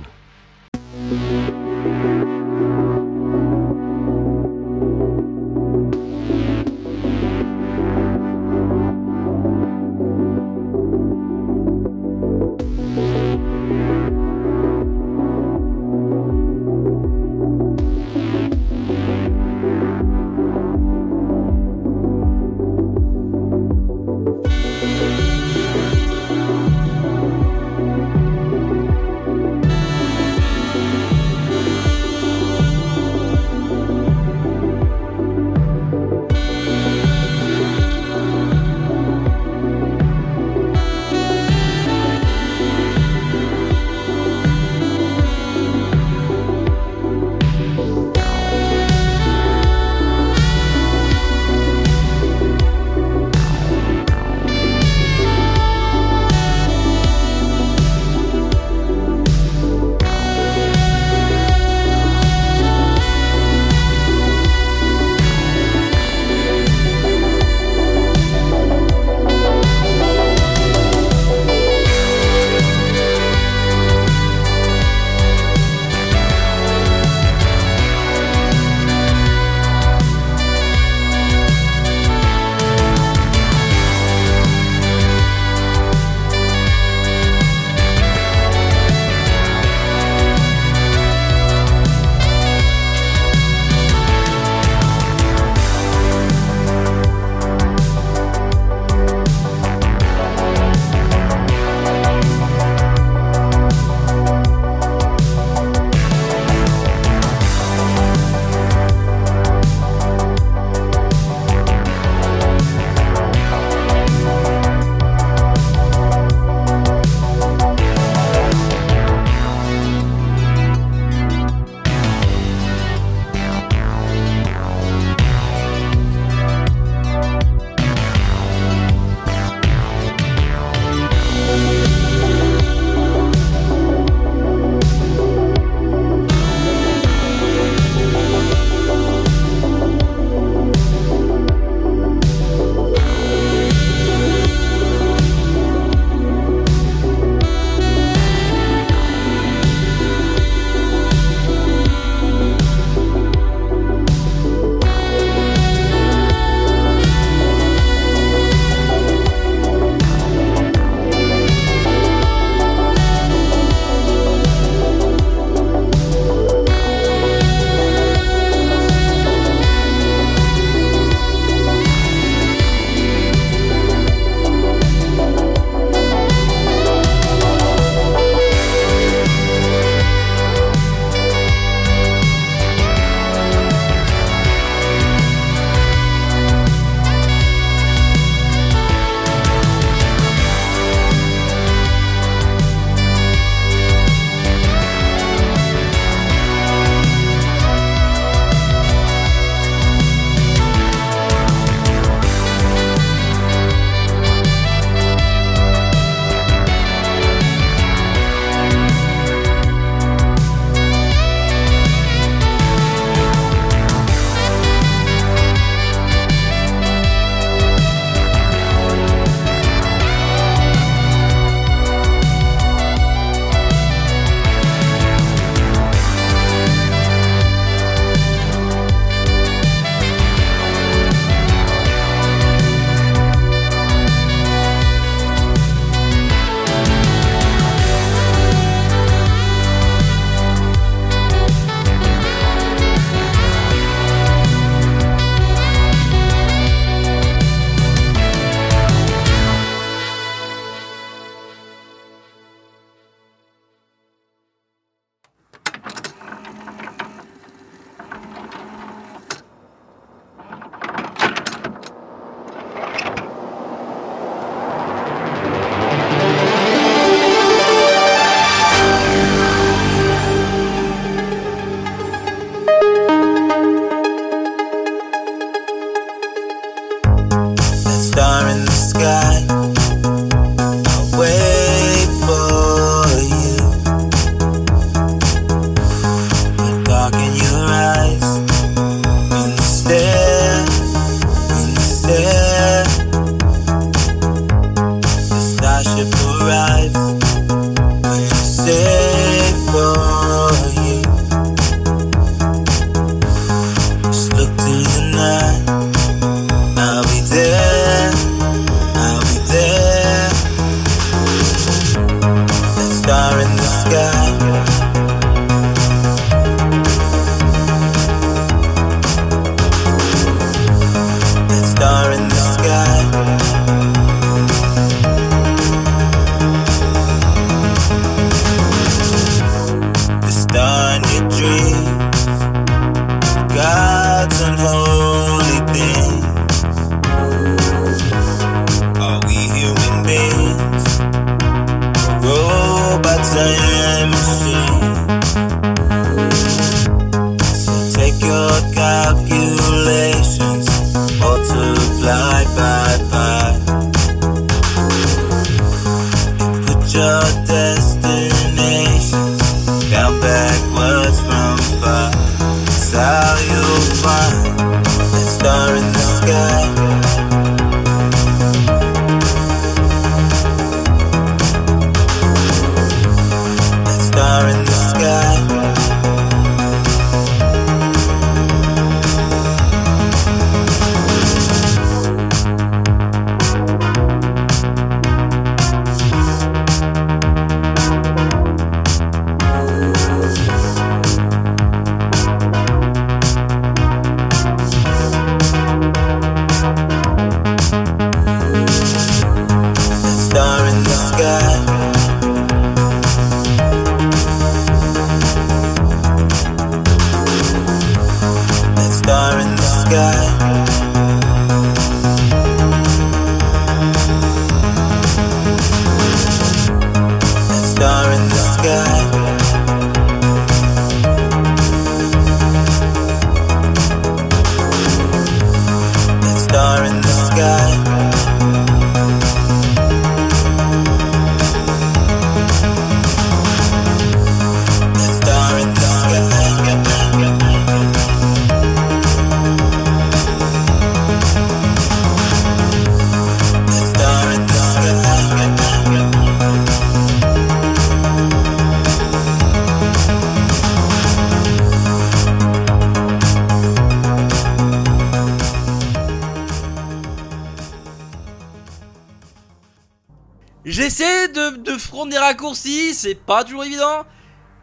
J'essaie 460.74 461.28
de, 461.28 461.58
de 461.58 461.88
prendre 461.88 462.10
des 462.10 462.18
raccourcis, 462.18 462.94
c'est 462.94 463.14
pas 463.14 463.44
toujours 463.44 463.62
évident. 463.62 464.04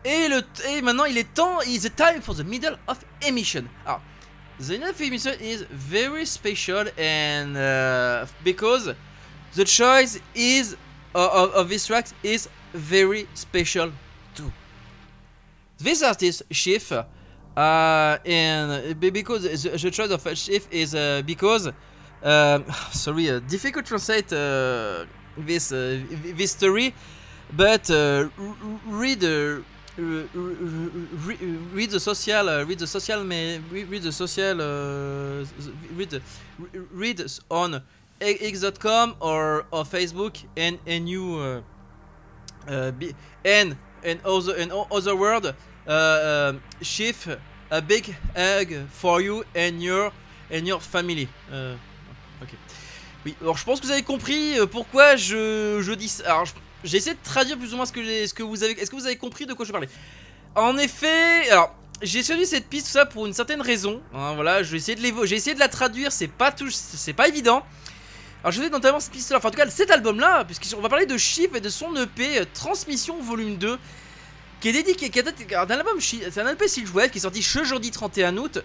Et, 0.04 0.28
le, 0.28 0.42
et 0.68 0.82
maintenant 0.82 1.06
il 1.06 1.18
est 1.18 1.34
temps, 1.34 1.62
it's 1.62 1.84
the 1.84 1.96
time 1.96 2.22
for 2.22 2.36
the 2.36 2.44
middle 2.44 2.78
of 2.86 3.00
emission. 3.26 3.64
Alors, 3.86 4.02
the 4.60 4.72
middle 4.72 4.90
of 4.90 5.00
emission 5.00 5.32
is 5.40 5.66
very 5.72 6.26
special 6.26 6.88
and 7.00 7.56
uh, 7.56 8.26
because 8.44 8.94
the 9.56 9.64
choice 9.64 10.20
is 10.36 10.76
of, 11.16 11.54
of 11.54 11.70
this 11.70 11.88
track 11.88 12.08
is 12.26 12.50
very 12.74 13.26
special 13.34 13.94
too. 14.36 14.52
This 15.78 16.04
artist 16.04 16.44
Schiff, 16.52 16.92
uh, 16.92 18.18
and 18.26 19.00
be- 19.00 19.12
because 19.12 19.44
the, 19.44 19.70
the 19.78 19.92
choice 19.92 20.12
of 20.12 20.38
Schiff 20.38 20.68
is 20.72 20.94
uh, 20.94 21.22
because 21.26 21.70
um, 22.22 22.66
sorry, 22.92 23.30
uh, 23.30 23.40
difficult 23.40 23.86
to 23.86 23.90
translate 23.92 24.34
uh, 24.34 25.06
this 25.38 25.72
uh, 25.72 26.00
this 26.36 26.52
story, 26.52 26.94
but 27.54 27.90
uh, 27.90 28.30
read. 28.88 29.24
Re- 29.24 29.64
re- 29.98 30.26
re- 30.34 31.58
read 31.74 31.90
the 31.92 32.00
social, 32.00 32.48
uh, 32.48 32.64
read 32.64 32.80
the 32.80 32.88
social, 32.88 33.26
read 33.26 34.02
the 34.02 34.12
social, 34.12 34.56
read, 35.94 36.22
read 36.94 37.22
on 37.52 37.84
x.com 38.22 39.16
or, 39.20 39.66
or 39.72 39.84
Facebook 39.84 40.42
and 40.56 40.80
and 40.86 41.10
you 41.10 41.36
uh, 41.36 41.62
uh, 42.72 42.92
and 43.44 43.76
and 44.04 44.20
other 44.26 44.56
and 44.56 44.72
other 44.72 45.16
word 45.16 45.56
uh, 45.88 45.92
um, 45.92 46.62
shift 46.82 47.28
a 47.70 47.82
big 47.82 48.16
egg 48.36 48.88
for 48.90 49.22
you 49.22 49.44
and 49.56 49.82
your 49.82 50.12
and 50.50 50.68
your 50.68 50.80
family. 50.80 51.28
Oui. 53.26 53.36
Alors 53.42 53.58
je 53.58 53.64
pense 53.64 53.80
que 53.80 53.86
vous 53.86 53.92
avez 53.92 54.04
compris 54.04 54.58
euh, 54.60 54.66
pourquoi 54.66 55.16
je, 55.16 55.94
dis 55.94 56.10
ça. 56.10 56.24
Alors 56.26 56.46
j'ai 56.84 56.98
essayé 56.98 57.16
de 57.16 57.20
traduire 57.24 57.58
plus 57.58 57.74
ou 57.74 57.78
moins 57.78 57.86
ce 57.86 57.92
que 57.92 58.44
vous 58.44 58.64
avez. 58.64 58.80
Est-ce 58.80 58.90
que 58.90 58.96
vous 58.96 59.06
avez 59.06 59.18
compris 59.18 59.46
de 59.46 59.54
quoi 59.54 59.66
je 59.66 59.72
parlais? 59.72 59.90
En 60.56 60.78
effet, 60.78 61.50
alors. 61.50 61.76
J'ai 62.04 62.24
choisi 62.24 62.48
cette 62.48 62.68
piste 62.68 62.88
ça 62.88 63.06
pour 63.06 63.28
une 63.28 63.34
certaine 63.34 63.62
raison. 63.62 64.02
hein, 64.12 64.34
voilà, 64.34 64.64
j'ai 64.64 64.78
essayé 64.78 64.96
de 64.96 65.60
la 65.60 65.68
traduire. 65.68 66.12
C'est 66.12 66.28
pas 66.28 66.52
tout, 66.52 66.72
c'est 66.72 67.14
pas 67.14 67.28
évident. 67.28 67.64
Alors 68.44 68.52
je 68.52 68.62
vais 68.62 68.70
notamment 68.70 69.00
cette 69.00 69.14
piste-là, 69.14 69.38
enfin 69.38 69.50
en 69.50 69.52
tout 69.52 69.58
cas 69.58 69.70
cet 69.70 69.92
album-là, 69.92 70.44
puisqu'on 70.46 70.82
va 70.82 70.90
parler 70.90 71.06
de 71.06 71.16
Shift 71.16 71.56
et 71.56 71.62
de 71.62 71.70
son 71.70 71.96
EP 71.96 72.40
euh, 72.40 72.46
Transmission 72.52 73.22
Volume 73.22 73.58
2, 73.58 73.78
qui 74.60 74.70
est 74.70 74.72
dédié, 74.72 75.10
d'un 75.10 75.70
album, 75.70 76.00
c'est 76.00 76.40
un 76.40 76.52
EP 76.52 76.68
Silhouette 76.68 77.12
qui 77.12 77.20
est 77.20 77.22
sorti 77.22 77.44
ce 77.44 77.64
jeudi 77.64 77.92
31 77.92 78.38
août, 78.38 78.64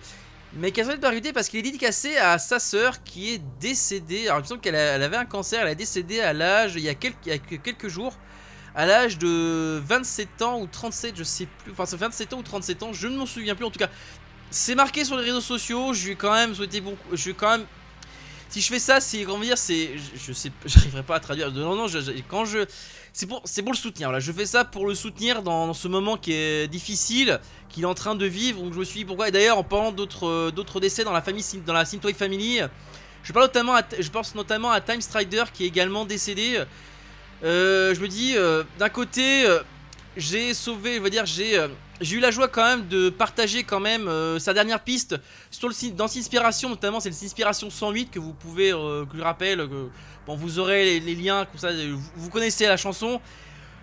mais 0.58 0.72
qui 0.72 0.80
a 0.80 0.84
cette 0.84 1.00
particularité 1.00 1.32
parce 1.32 1.48
qu'il 1.48 1.60
est 1.60 1.62
dédicacé 1.62 2.16
à 2.16 2.38
sa 2.38 2.58
sœur 2.58 3.02
qui 3.02 3.34
est 3.34 3.42
décédée. 3.60 4.26
Alors 4.26 4.38
il 4.38 4.42
me 4.42 4.46
semble 4.46 4.60
qu'elle 4.60 4.74
avait 4.76 5.16
un 5.16 5.24
cancer, 5.24 5.62
elle 5.62 5.68
a 5.68 5.74
décédé 5.74 6.20
à 6.20 6.32
l'âge, 6.32 6.74
il 6.76 6.82
y 6.82 6.88
a 6.88 6.94
quelques, 6.94 7.88
jours, 7.88 8.16
à 8.74 8.86
l'âge 8.86 9.18
de 9.18 9.80
27 9.84 10.42
ans 10.42 10.60
ou 10.60 10.66
37, 10.66 11.16
je 11.16 11.24
sais 11.24 11.46
plus, 11.46 11.72
enfin 11.72 11.86
c'est 11.86 11.96
27 11.96 12.32
ans 12.32 12.38
ou 12.38 12.42
37 12.42 12.82
ans, 12.82 12.92
je 12.92 13.08
ne 13.08 13.16
m'en 13.16 13.26
souviens 13.26 13.54
plus 13.54 13.64
en 13.64 13.70
tout 13.70 13.78
cas. 13.78 13.90
C'est 14.50 14.74
marqué 14.74 15.04
sur 15.04 15.16
les 15.16 15.24
réseaux 15.24 15.40
sociaux, 15.40 15.92
je 15.92 16.06
lui 16.06 16.12
ai 16.12 16.16
quand 16.16 16.32
même 16.32 16.54
souhaité 16.54 16.80
bon, 16.80 16.96
je 17.12 17.24
lui 17.24 17.30
ai 17.32 17.34
quand 17.34 17.50
même 17.50 17.66
si 18.56 18.62
je 18.62 18.68
fais 18.72 18.78
ça, 18.78 19.00
c'est 19.00 19.22
comment 19.24 19.40
dire, 19.44 19.58
c'est, 19.58 19.90
je, 20.14 20.32
sais, 20.32 20.50
j'arriverai 20.64 21.02
pas 21.02 21.16
à 21.16 21.20
traduire. 21.20 21.52
Non, 21.52 21.76
non, 21.76 21.88
je- 21.88 21.98
quand 22.26 22.46
je, 22.46 22.60
c'est 23.12 23.26
pour, 23.26 23.42
c'est 23.44 23.62
pour 23.62 23.72
le 23.72 23.76
soutenir. 23.76 24.10
Là, 24.10 24.18
je 24.18 24.32
fais 24.32 24.46
ça 24.46 24.64
pour 24.64 24.86
le 24.86 24.94
soutenir 24.94 25.42
dans, 25.42 25.74
ce 25.74 25.88
moment 25.88 26.16
qui 26.16 26.32
est 26.32 26.66
difficile, 26.66 27.38
qu'il 27.68 27.82
est 27.82 27.86
en 27.86 27.92
train 27.92 28.14
de 28.14 28.24
vivre. 28.24 28.62
Donc 28.62 28.72
je 28.72 28.78
me 28.78 28.84
suis 28.84 29.00
dit 29.00 29.04
pourquoi. 29.04 29.28
Et 29.28 29.30
d'ailleurs, 29.30 29.58
en 29.58 29.62
parlant 29.62 29.92
d'autres, 29.92 30.26
euh, 30.26 30.50
d'autres 30.50 30.80
décès 30.80 31.04
dans 31.04 31.12
la 31.12 31.20
famille, 31.20 31.44
dans 31.66 31.74
la 31.74 31.84
Synthwave 31.84 32.14
Family, 32.14 32.60
je 33.24 33.32
parle 33.34 33.44
notamment, 33.44 33.74
à, 33.74 33.82
je 33.98 34.08
pense 34.08 34.34
notamment 34.34 34.70
à 34.70 34.80
Time 34.80 35.02
Strider 35.02 35.44
qui 35.52 35.64
est 35.64 35.68
également 35.68 36.06
décédé. 36.06 36.62
Euh, 37.44 37.94
je 37.94 38.00
me 38.00 38.08
dis, 38.08 38.38
euh, 38.38 38.64
d'un 38.78 38.88
côté, 38.88 39.44
j'ai 40.16 40.54
sauvé, 40.54 40.96
je 40.96 41.00
veux 41.00 41.10
dire, 41.10 41.26
j'ai, 41.26 41.58
euh, 41.58 41.68
j'ai 42.00 42.16
eu 42.16 42.20
la 42.20 42.30
joie 42.30 42.48
quand 42.48 42.64
même 42.64 42.88
de 42.88 43.10
partager 43.10 43.64
quand 43.64 43.80
même 43.80 44.08
euh, 44.08 44.38
sa 44.38 44.52
dernière 44.52 44.80
piste 44.80 45.16
sur 45.50 45.68
le 45.68 45.74
site 45.74 45.96
dans 45.96 46.04
Inspiration 46.04 46.68
notamment 46.68 47.00
c'est 47.00 47.10
l'Inspiration 47.10 47.70
108 47.70 48.10
que 48.10 48.18
vous 48.18 48.32
pouvez 48.32 48.72
euh, 48.72 49.04
que 49.06 49.16
je 49.16 49.22
rappelle 49.22 49.66
bon 50.26 50.36
vous 50.36 50.58
aurez 50.58 51.00
les, 51.00 51.14
liens 51.14 51.46
comme 51.46 51.58
ça 51.58 51.68
euh, 51.68 51.96
vous, 52.16 52.30
connaissez 52.30 52.66
la 52.66 52.76
chanson 52.76 53.20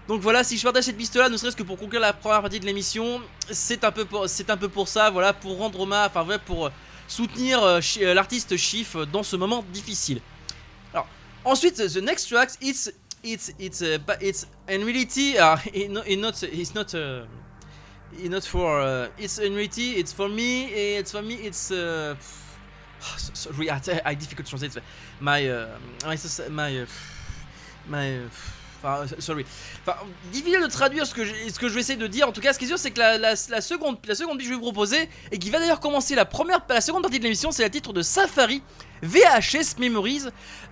Donc 0.08 0.22
voilà, 0.22 0.44
si 0.44 0.58
je 0.58 0.64
partage 0.64 0.84
cette 0.84 0.98
piste 0.98 1.16
là, 1.16 1.30
ne 1.30 1.38
serait-ce 1.38 1.56
que 1.56 1.64
pour 1.64 1.78
conclure 1.78 2.02
la 2.02 2.14
première 2.14 2.42
partie 2.42 2.60
de 2.60 2.66
l'émission, 2.66 3.22
c'est 3.50 3.84
un 3.84 3.92
peu 3.92 4.06
pour, 4.06 4.88
ça, 4.88 5.10
voilà, 5.10 5.34
pour 5.34 5.58
rendre 5.58 5.80
hommage, 5.80 6.12
enfin 6.14 6.40
pour 6.46 6.70
soutenir 7.08 7.82
l'artiste 8.14 8.58
Chief 8.58 8.98
dans 9.12 9.24
ce 9.24 9.38
moment 9.38 9.64
difficile. 9.72 10.20
Alors 10.94 11.08
ensuite, 11.46 11.78
the 11.78 12.02
next 12.02 12.28
track, 12.28 12.50
it's 12.62 12.92
it's 13.24 13.52
it's 13.58 13.82
uh, 13.82 13.98
but 14.06 14.22
it's 14.22 14.46
in 14.68 14.86
reality, 14.86 15.38
uh, 15.38 15.58
not 15.90 16.44
it's 16.44 16.76
not 16.76 16.94
uh, 16.94 17.24
it's 18.14 18.30
not 18.30 18.44
for 18.44 18.82
uh, 18.82 19.08
it's 19.18 19.40
in 19.40 19.54
reality, 19.56 19.94
it's 19.98 20.12
for 20.14 20.30
me, 20.30 20.66
it's 20.98 21.12
for 21.12 21.22
me, 21.22 21.36
it's 21.36 21.58
so- 21.72 22.16
sorry, 23.34 23.70
I, 23.72 23.80
I 24.06 24.16
difficult 24.16 24.46
to 24.46 24.58
translate 24.58 24.84
my 25.20 25.48
uh, 25.48 25.68
my 26.06 26.18
my 26.50 26.86
my 28.00 28.28
sorry. 29.20 29.46
Enfin, 29.86 29.98
difficile 30.32 30.62
de 30.62 30.68
traduire 30.68 31.06
ce 31.08 31.14
que, 31.14 31.24
je, 31.24 31.34
ce 31.50 31.58
que 31.58 31.70
je 31.70 31.74
vais 31.74 31.80
essayer 31.82 31.98
de 32.00 32.08
dire. 32.08 32.28
En 32.28 32.32
tout 32.34 32.42
cas, 32.42 32.52
ce 32.54 32.60
qui 32.60 32.66
est 32.66 32.68
sûr, 32.68 32.78
c'est 32.78 32.92
que 32.92 33.00
la, 33.00 33.18
la, 33.18 33.34
la 33.50 33.62
seconde, 33.62 33.98
la 34.06 34.16
seconde 34.16 34.38
que 34.38 34.44
je 34.44 34.50
vais 34.50 34.56
vous 34.56 34.62
proposer, 34.62 35.10
et 35.32 35.40
qui 35.40 35.50
va 35.50 35.60
d'ailleurs 35.60 35.80
commencer 35.80 36.16
la 36.16 36.26
première, 36.26 36.60
la 36.68 36.82
seconde 36.82 37.02
partie 37.02 37.20
de 37.20 37.24
l'émission, 37.24 37.52
c'est 37.52 37.64
le 37.64 37.70
titre 37.70 37.94
de 37.94 38.02
Safari 38.02 38.62
VHS 39.04 39.78
Memories, 39.80 40.24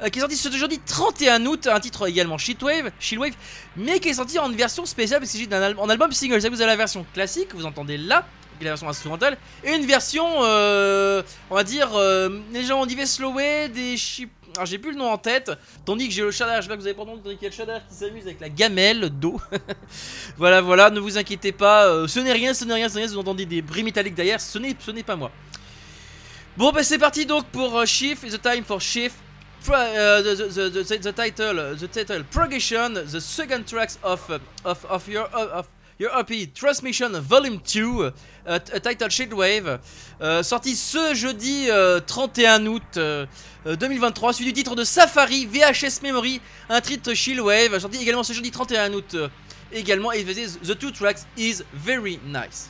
euh, 0.02 0.10
qui 0.10 0.20
est 0.20 0.22
sorti 0.22 0.38
ce 0.38 0.50
jeudi 0.52 0.80
31 0.80 1.46
août, 1.46 1.68
un 1.68 1.80
titre 1.80 2.08
également 2.08 2.38
Shitwave, 2.38 2.92
Shieldwave, 3.00 3.34
mais 3.76 4.00
qui 4.00 4.10
est 4.10 4.14
sorti 4.14 4.40
en 4.40 4.50
version 4.50 4.86
spéciale, 4.86 5.20
parce 5.20 5.32
qu'il 5.32 5.40
s'agit 5.40 5.50
d'un 5.50 5.90
album 5.90 6.12
single. 6.12 6.40
Vous 6.40 6.46
avez 6.46 6.66
la 6.66 6.76
version 6.76 7.06
classique, 7.14 7.54
vous 7.54 7.66
entendez 7.66 7.98
là, 7.98 8.26
la 8.62 8.70
version 8.72 8.88
instrumentale, 8.88 9.38
et 9.64 9.74
une 9.74 9.86
version, 9.86 10.26
euh, 10.44 11.24
on 11.50 11.56
va 11.56 11.64
dire, 11.64 11.90
euh, 11.96 12.30
les 12.54 12.64
gens 12.64 12.86
dit 12.86 12.96
slowé, 13.06 13.70
des 13.70 13.98
chip. 13.98 14.32
Alors 14.56 14.66
j'ai 14.66 14.78
plus 14.78 14.92
le 14.92 14.98
nom 14.98 15.10
en 15.10 15.18
tête, 15.18 15.50
tandis 15.86 16.10
que 16.10 16.14
j'ai 16.14 16.24
le 16.24 16.32
Shadar, 16.32 16.58
j'espère 16.58 16.76
que 16.76 16.82
vous 16.82 16.88
avez 16.88 16.96
pas 16.96 17.04
entendu, 17.04 17.22
tandis 17.24 17.38
qu'il 17.38 17.48
y 17.48 17.62
a 17.62 17.66
le 17.66 17.80
qui 17.90 17.96
s'amuse 17.96 18.24
avec 18.24 18.42
la 18.42 18.50
gamelle 18.50 19.10
d'eau. 19.10 19.40
voilà, 20.38 20.60
voilà, 20.60 20.90
ne 20.90 21.00
vous 21.00 21.18
inquiétez 21.18 21.54
pas, 21.54 22.06
ce 22.06 22.20
n'est 22.20 22.34
rien, 22.34 22.54
ce 22.54 22.66
n'est 22.66 22.74
rien, 22.74 22.90
ce 22.90 22.96
n'est 22.96 23.06
rien, 23.06 23.14
vous 23.14 23.20
entendez 23.20 23.46
des 23.46 23.62
bruits 23.62 23.84
métalliques 23.84 24.14
derrière, 24.14 24.42
ce 24.42 24.60
n'est 24.60 25.04
pas 25.04 25.16
moi. 25.16 25.32
Bon, 26.58 26.72
bah 26.72 26.84
c'est 26.84 26.98
parti 26.98 27.26
donc 27.26 27.46
pour 27.48 27.78
euh, 27.78 27.86
Shift, 27.86 28.28
the 28.30 28.42
time 28.42 28.64
for 28.64 28.82
Shift. 28.82 29.16
Pro- 29.64 29.76
uh, 29.76 30.22
the, 30.24 30.36
the, 30.36 30.70
the, 30.70 30.84
the, 30.84 30.98
the 31.02 31.14
title, 31.14 31.78
title, 31.92 32.24
Progression, 32.32 32.94
the 32.96 33.20
second 33.20 33.66
tracks 33.66 34.00
of, 34.04 34.20
uh, 34.30 34.40
of, 34.66 34.86
of 34.90 35.08
your, 35.08 35.28
uh, 35.34 35.60
of 35.60 35.68
your 36.00 36.10
EP 36.20 36.52
Transmission 36.54 37.10
Volume 37.22 37.60
2, 37.60 38.12
uh, 38.48 38.60
title 38.60 39.10
Shadewave, 39.10 39.80
euh, 40.20 40.42
sorti 40.42 40.76
ce 40.76 41.14
jeudi 41.14 41.68
euh, 41.70 42.00
31 42.00 42.66
août 42.66 42.82
euh, 42.98 43.28
euh, 43.68 43.76
2023, 43.76 44.34
suivi 44.34 44.52
du 44.52 44.62
titre 44.64 44.76
de 44.76 44.84
Safari 44.84 45.46
VHS 45.46 46.02
Memory, 46.02 46.42
un 46.68 46.82
titre 46.82 47.14
Shieldwave, 47.14 47.78
sorti 47.80 48.02
également 48.02 48.24
ce 48.24 48.34
jeudi 48.34 48.50
31 48.50 48.94
août. 48.94 49.14
euh, 49.14 49.30
également, 49.72 50.12
et 50.12 50.24
The 50.26 50.78
Two 50.78 50.92
Tracks 50.92 51.20
is 51.38 51.62
very 51.74 52.20
nice. 52.26 52.70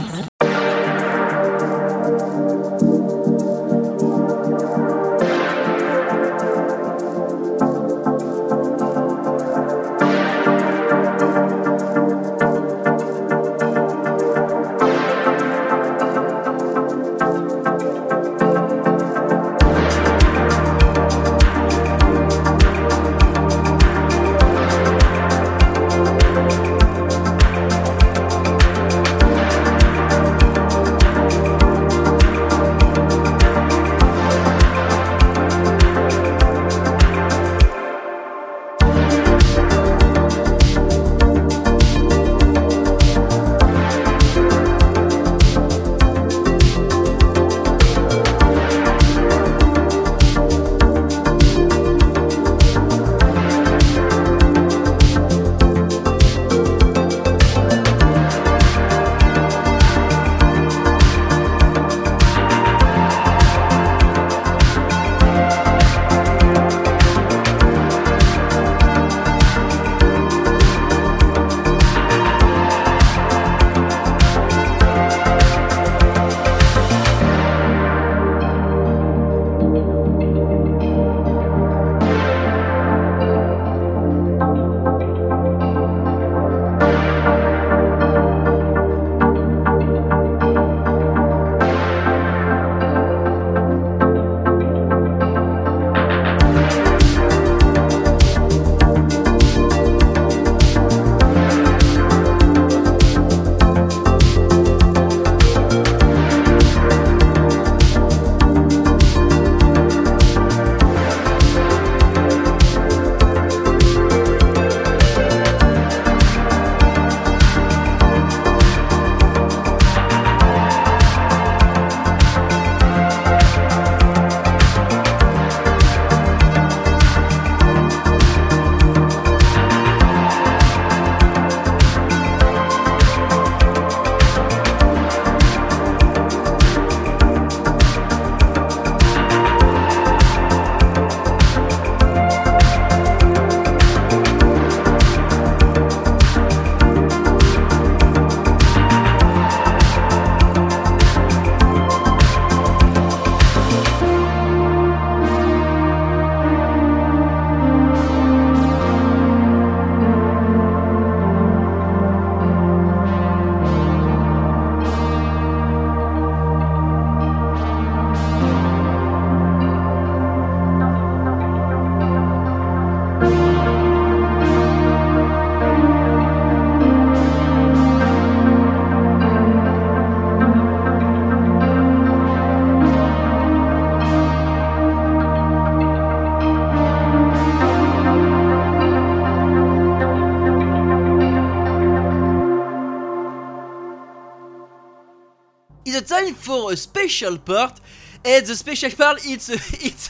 For 196.51 196.71
a 196.73 196.75
special 196.75 197.37
part. 197.37 197.79
And 198.23 198.45
the 198.45 198.55
special 198.55 198.91
part, 198.91 199.25
it's 199.25 199.49
it's 199.87 200.09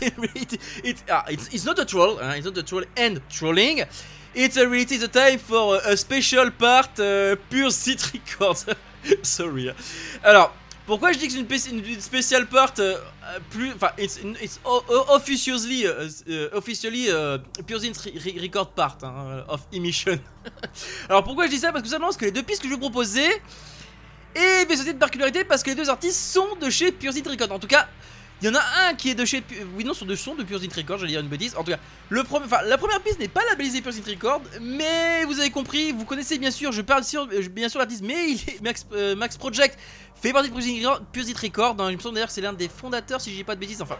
it's 0.84 1.04
ah, 1.10 1.24
it's, 1.30 1.48
it's 1.54 1.66
not 1.66 1.80
a 1.80 1.86
troll, 1.86 2.18
hein, 2.18 2.36
it's 2.38 2.46
not 2.46 2.58
a 2.58 2.64
troll 2.64 2.84
and 2.98 3.22
trolling. 3.30 3.86
It's 4.34 4.58
a 4.58 4.66
really 4.68 4.96
it's 4.96 5.04
a 5.04 5.08
time 5.08 5.40
for 5.40 5.76
a, 5.76 5.94
a 5.94 5.98
special 5.98 6.52
part 6.52 7.00
uh, 7.00 7.36
pure 7.50 7.72
seat 7.72 8.02
record. 8.14 8.58
Sorry. 9.24 9.70
hein. 9.70 9.76
Alors, 10.24 10.54
pourquoi 10.86 11.12
je 11.14 11.20
dis 11.20 11.28
que 11.28 11.34
c'est 11.34 11.70
une, 11.70 11.86
une 11.86 12.02
spéciale 12.02 12.48
part 12.48 12.74
euh, 12.80 12.96
euh, 12.96 13.40
plus, 13.50 13.72
enfin, 13.74 13.92
it's, 13.98 14.20
it's 14.42 14.60
officiously, 15.10 15.86
euh, 15.86 16.50
officially 16.54 17.06
euh, 17.10 17.38
pure 17.66 17.80
record 18.42 18.72
part 18.72 18.98
hein, 19.04 19.44
of 19.48 19.62
emission. 19.72 20.20
Alors 21.10 21.24
pourquoi 21.24 21.46
je 21.46 21.52
dis 21.52 21.60
ça? 21.60 21.72
Parce 21.72 21.84
que 21.84 21.90
simplement 21.90 22.08
parce 22.08 22.18
que 22.18 22.26
les 22.26 22.32
deux 22.32 22.44
pistes 22.44 22.62
que 22.62 22.68
je 22.68 22.74
vais 22.74 22.80
proposer 22.80 23.30
et 24.36 24.66
bien 24.66 24.76
c'était 24.78 24.94
de 24.94 25.00
particularité 25.00 25.44
parce 25.44 25.64
que 25.64 25.70
les 25.70 25.76
deux 25.76 25.90
artistes 25.90 26.20
sont 26.20 26.56
de 26.62 26.70
chez 26.70 26.92
Pure 26.92 27.14
Synth 27.14 27.28
Records. 27.28 27.52
En 27.52 27.60
tout 27.60 27.68
cas, 27.68 27.88
il 28.42 28.48
y 28.48 28.50
en 28.50 28.56
a 28.56 28.64
un 28.88 28.94
qui 28.96 29.10
est 29.12 29.16
de 29.16 29.24
chez, 29.24 29.42
Pu- 29.42 29.56
oui 29.78 29.84
non, 29.84 29.94
sont 29.94 30.06
de 30.06 30.16
sont 30.16 30.34
de 30.36 30.44
Pure 30.44 30.60
Synth 30.60 30.74
Records. 30.74 30.98
J'allais 30.98 31.12
dire 31.12 31.22
une 31.22 31.28
bêtise. 31.28 31.56
En 31.56 31.64
tout 31.64 31.72
cas, 31.72 31.78
le 32.10 32.24
premier, 32.24 32.46
la 32.66 32.78
première 32.78 33.00
piste 33.02 33.20
n'est 33.20 33.28
pas 33.28 33.42
labellisée 33.50 33.82
Pure 33.82 33.94
Synth 33.94 34.08
Records, 34.08 34.42
mais 34.62 35.24
vous 35.26 35.40
avez 35.40 35.52
compris, 35.52 35.92
vous 35.92 36.06
connaissez 36.06 36.38
bien 36.40 36.50
sûr. 36.52 36.72
Je 36.72 36.82
parle 36.82 37.04
euh, 37.34 37.48
bien 37.50 37.70
sûr 37.70 37.80
l'artiste, 37.80 38.02
mais 38.04 38.32
il 38.32 38.36
est 38.50 38.62
Max, 38.62 38.86
euh, 38.94 39.16
Project 39.38 39.78
fait 40.22 40.34
partie 40.34 40.50
de 40.50 40.54
Pure 41.12 41.24
Synth 41.24 41.38
Records-. 41.38 41.76
Dans, 41.76 41.90
il 41.90 41.98
me 41.98 42.02
semble 42.02 42.16
d'ailleurs 42.16 42.32
c'est 42.32 42.42
l'un 42.42 42.54
des 42.54 42.68
fondateurs, 42.70 43.22
si 43.22 43.32
je 43.32 43.36
dis 43.38 43.44
pas 43.44 43.56
de 43.56 43.60
bêtises. 43.60 43.82
Enfin. 43.82 43.98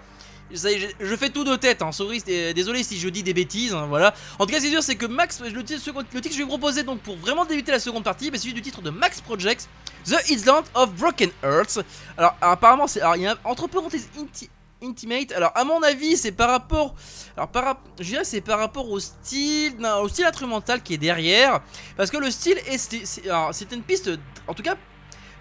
Je, 0.54 1.16
fais 1.16 1.30
tout 1.30 1.44
de 1.44 1.56
tête, 1.56 1.82
hein, 1.82 1.92
sorry, 1.92 2.22
désolé 2.54 2.84
si 2.84 3.00
je 3.00 3.10
dis 3.10 3.24
des 3.24 3.34
bêtises, 3.34 3.74
hein, 3.74 3.86
voilà. 3.88 4.14
En 4.40 4.46
tout 4.46 4.54
cas, 4.54 4.60
c'est 4.60 4.70
sûr, 4.70 4.84
c'est 4.84 4.96
que 4.96 5.06
Max, 5.06 5.42
le 5.42 5.64
titre, 5.64 5.82
le 6.14 6.22
titre 6.22 6.30
que 6.30 6.34
je 6.34 6.40
vais 6.40 6.48
proposer 6.48 6.84
donc 6.84 7.00
pour 7.02 7.18
vraiment 7.18 7.46
débuter 7.46 7.72
la 7.72 7.80
seconde 7.80 8.04
partie, 8.04 8.30
bah, 8.32 8.38
c'est 8.38 8.44
celui 8.44 8.54
du 8.54 8.62
titre 8.62 8.82
de 8.82 8.90
Max 8.90 9.22
Projects, 9.22 9.68
The 10.06 10.30
Island 10.30 10.66
of 10.74 10.92
Broken 10.94 11.30
Earth. 11.44 11.80
Alors, 12.18 12.36
apparemment, 12.42 12.88
c'est, 12.88 13.02
il 13.16 13.22
y 13.22 13.28
a 13.28 13.38
entre 13.44 13.68
parenthèses 13.68 14.10
inti- 14.18 14.50
Intimate. 14.84 15.32
Alors, 15.34 15.52
à 15.54 15.64
mon 15.64 15.82
avis, 15.84 16.18
c'est 16.18 16.32
par 16.32 16.50
rapport, 16.50 16.96
alors 17.38 17.50
par, 17.50 17.78
je 18.00 18.04
dirais, 18.04 18.24
c'est 18.24 18.42
par 18.42 18.58
rapport 18.58 18.90
au 18.90 19.00
style, 19.00 19.76
au 20.02 20.08
style 20.08 20.26
instrumental 20.26 20.82
qui 20.82 20.96
est 20.96 20.98
derrière, 20.98 21.62
parce 21.96 22.10
que 22.10 22.18
le 22.18 22.32
style 22.32 22.58
est, 22.66 22.80
c'est 22.80 23.72
une 23.72 23.84
piste, 23.84 24.10
en 24.48 24.56
tout 24.56 24.64
cas, 24.64 24.76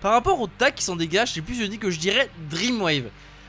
par 0.03 0.13
rapport 0.13 0.41
au 0.41 0.47
tag 0.47 0.75
qui 0.75 0.85
s'en 0.85 0.97
dégage, 0.97 1.33
c'est 1.33 1.41
plus 1.41 1.55
je 1.55 1.65
dis 1.65 1.79
que 1.79 1.91
je 1.91 1.99
dirais 1.99 2.31
Dreamwave. 2.51 3.09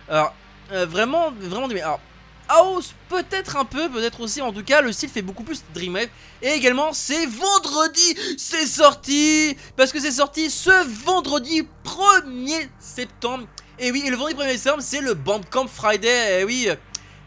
Alors, 0.10 0.34
euh, 0.72 0.86
vraiment, 0.86 1.32
vraiment, 1.32 1.68
alors, 1.68 2.00
House, 2.48 2.94
peut-être 3.08 3.56
un 3.56 3.66
peu, 3.66 3.90
peut-être 3.90 4.20
aussi, 4.20 4.42
en 4.42 4.52
tout 4.52 4.64
cas, 4.64 4.82
le 4.82 4.92
style 4.92 5.10
fait 5.10 5.22
beaucoup 5.22 5.44
plus 5.44 5.64
Dreamwave. 5.74 6.10
Et 6.42 6.50
également, 6.50 6.92
c'est 6.92 7.26
vendredi, 7.26 8.16
c'est 8.38 8.66
sorti 8.66 9.56
Parce 9.78 9.92
que 9.92 10.00
c'est 10.00 10.12
sorti 10.12 10.50
ce 10.50 10.86
vendredi 11.06 11.68
1er 11.86 12.68
septembre. 12.80 13.48
Et 13.80 13.92
oui, 13.92 14.04
le 14.10 14.16
vendredi 14.18 14.36
1er 14.36 14.58
septembre, 14.58 14.84
c'est 14.84 15.02
le 15.02 15.14
Bandcamp 15.14 15.68
Friday. 15.68 16.42
Et 16.42 16.44
oui, 16.44 16.68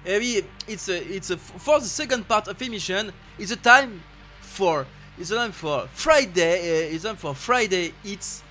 et 0.07 0.19
oui, 0.19 0.43
it's 0.69 0.89
a, 0.89 0.99
it's 0.99 1.31
a, 1.31 1.37
for 1.37 1.81
the 1.81 1.87
second 1.87 2.25
part 2.25 2.47
of 2.49 2.61
emission, 2.61 3.11
it's 3.39 3.51
a 3.51 3.57
time 3.57 4.01
for, 4.43 4.85
it's 5.19 5.31
a 5.31 5.37
time 5.37 5.53
for 5.53 5.89
Friday, 5.95 6.91
uh, 6.91 6.95
it's 6.95 7.05
time 7.05 7.17
for 7.17 7.35
Friday, 7.35 7.95
it's 8.05 8.43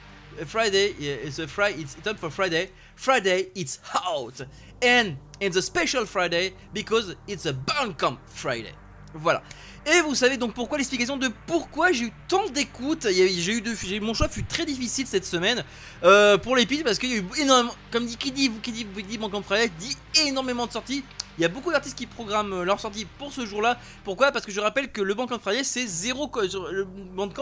Friday, 0.48 0.96
it's 1.00 1.38
a 1.38 1.48
Friday, 1.48 1.82
it's 1.82 1.96
time 2.04 2.16
for 2.16 2.32
Friday. 2.32 2.70
Friday, 2.96 3.48
it's 3.56 3.80
out. 4.06 4.42
And 4.84 5.16
in 5.42 5.50
the 5.52 5.62
special 5.62 6.06
Friday, 6.06 6.54
because 6.74 7.16
it's 7.28 7.46
a 7.46 7.54
Bandcamp 7.54 8.18
Friday. 8.28 8.74
Voilà. 9.16 9.44
Et 9.86 10.02
vous 10.02 10.16
savez 10.16 10.38
donc 10.38 10.54
pourquoi 10.54 10.78
l'explication 10.78 11.18
de 11.18 11.30
pourquoi 11.46 11.92
j'ai 11.92 12.06
eu 12.06 12.14
tant 12.28 12.48
d'écoutes. 12.50 13.06
A- 13.06 13.12
J'ai 13.12 13.62
eu 13.96 14.00
mon 14.00 14.14
choix 14.14 14.28
fut 14.30 14.44
très 14.44 14.66
difficile 14.66 15.06
cette 15.06 15.26
semaine 15.26 15.64
euh, 16.04 16.38
pour 16.38 16.56
les 16.56 16.66
pistes 16.66 16.84
parce 16.84 16.98
qu'il 16.98 17.10
y 17.10 17.14
a 17.14 17.18
eu 17.18 17.26
énormément, 17.38 17.74
comme 17.92 18.06
dit 18.06 18.18
qui 18.18 18.32
dit 18.32 18.50
qui 18.62 18.72
dit 18.72 18.86
qui 18.86 19.04
dit 19.04 19.20
Friday, 19.46 19.72
dit 19.78 19.96
énormément 20.26 20.66
de 20.68 20.72
sorties. 20.72 21.04
Il 21.38 21.42
y 21.42 21.46
a 21.46 21.50
beaucoup 21.50 21.72
d'artistes 21.72 21.98
qui 21.98 22.06
programment 22.06 22.64
leur 22.64 22.80
sortie 22.80 23.06
pour 23.18 23.32
ce 23.34 23.46
jour-là. 23.46 23.78
Pourquoi? 24.04 24.32
Parce 24.32 24.46
que 24.46 24.52
je 24.52 24.60
rappelle 24.60 24.92
que 24.92 25.02
le 25.02 25.14
Bandcamp 25.14 25.40
Friday 25.40 25.64
c'est 25.64 25.86
zéro, 25.88 26.32
le 26.72 26.86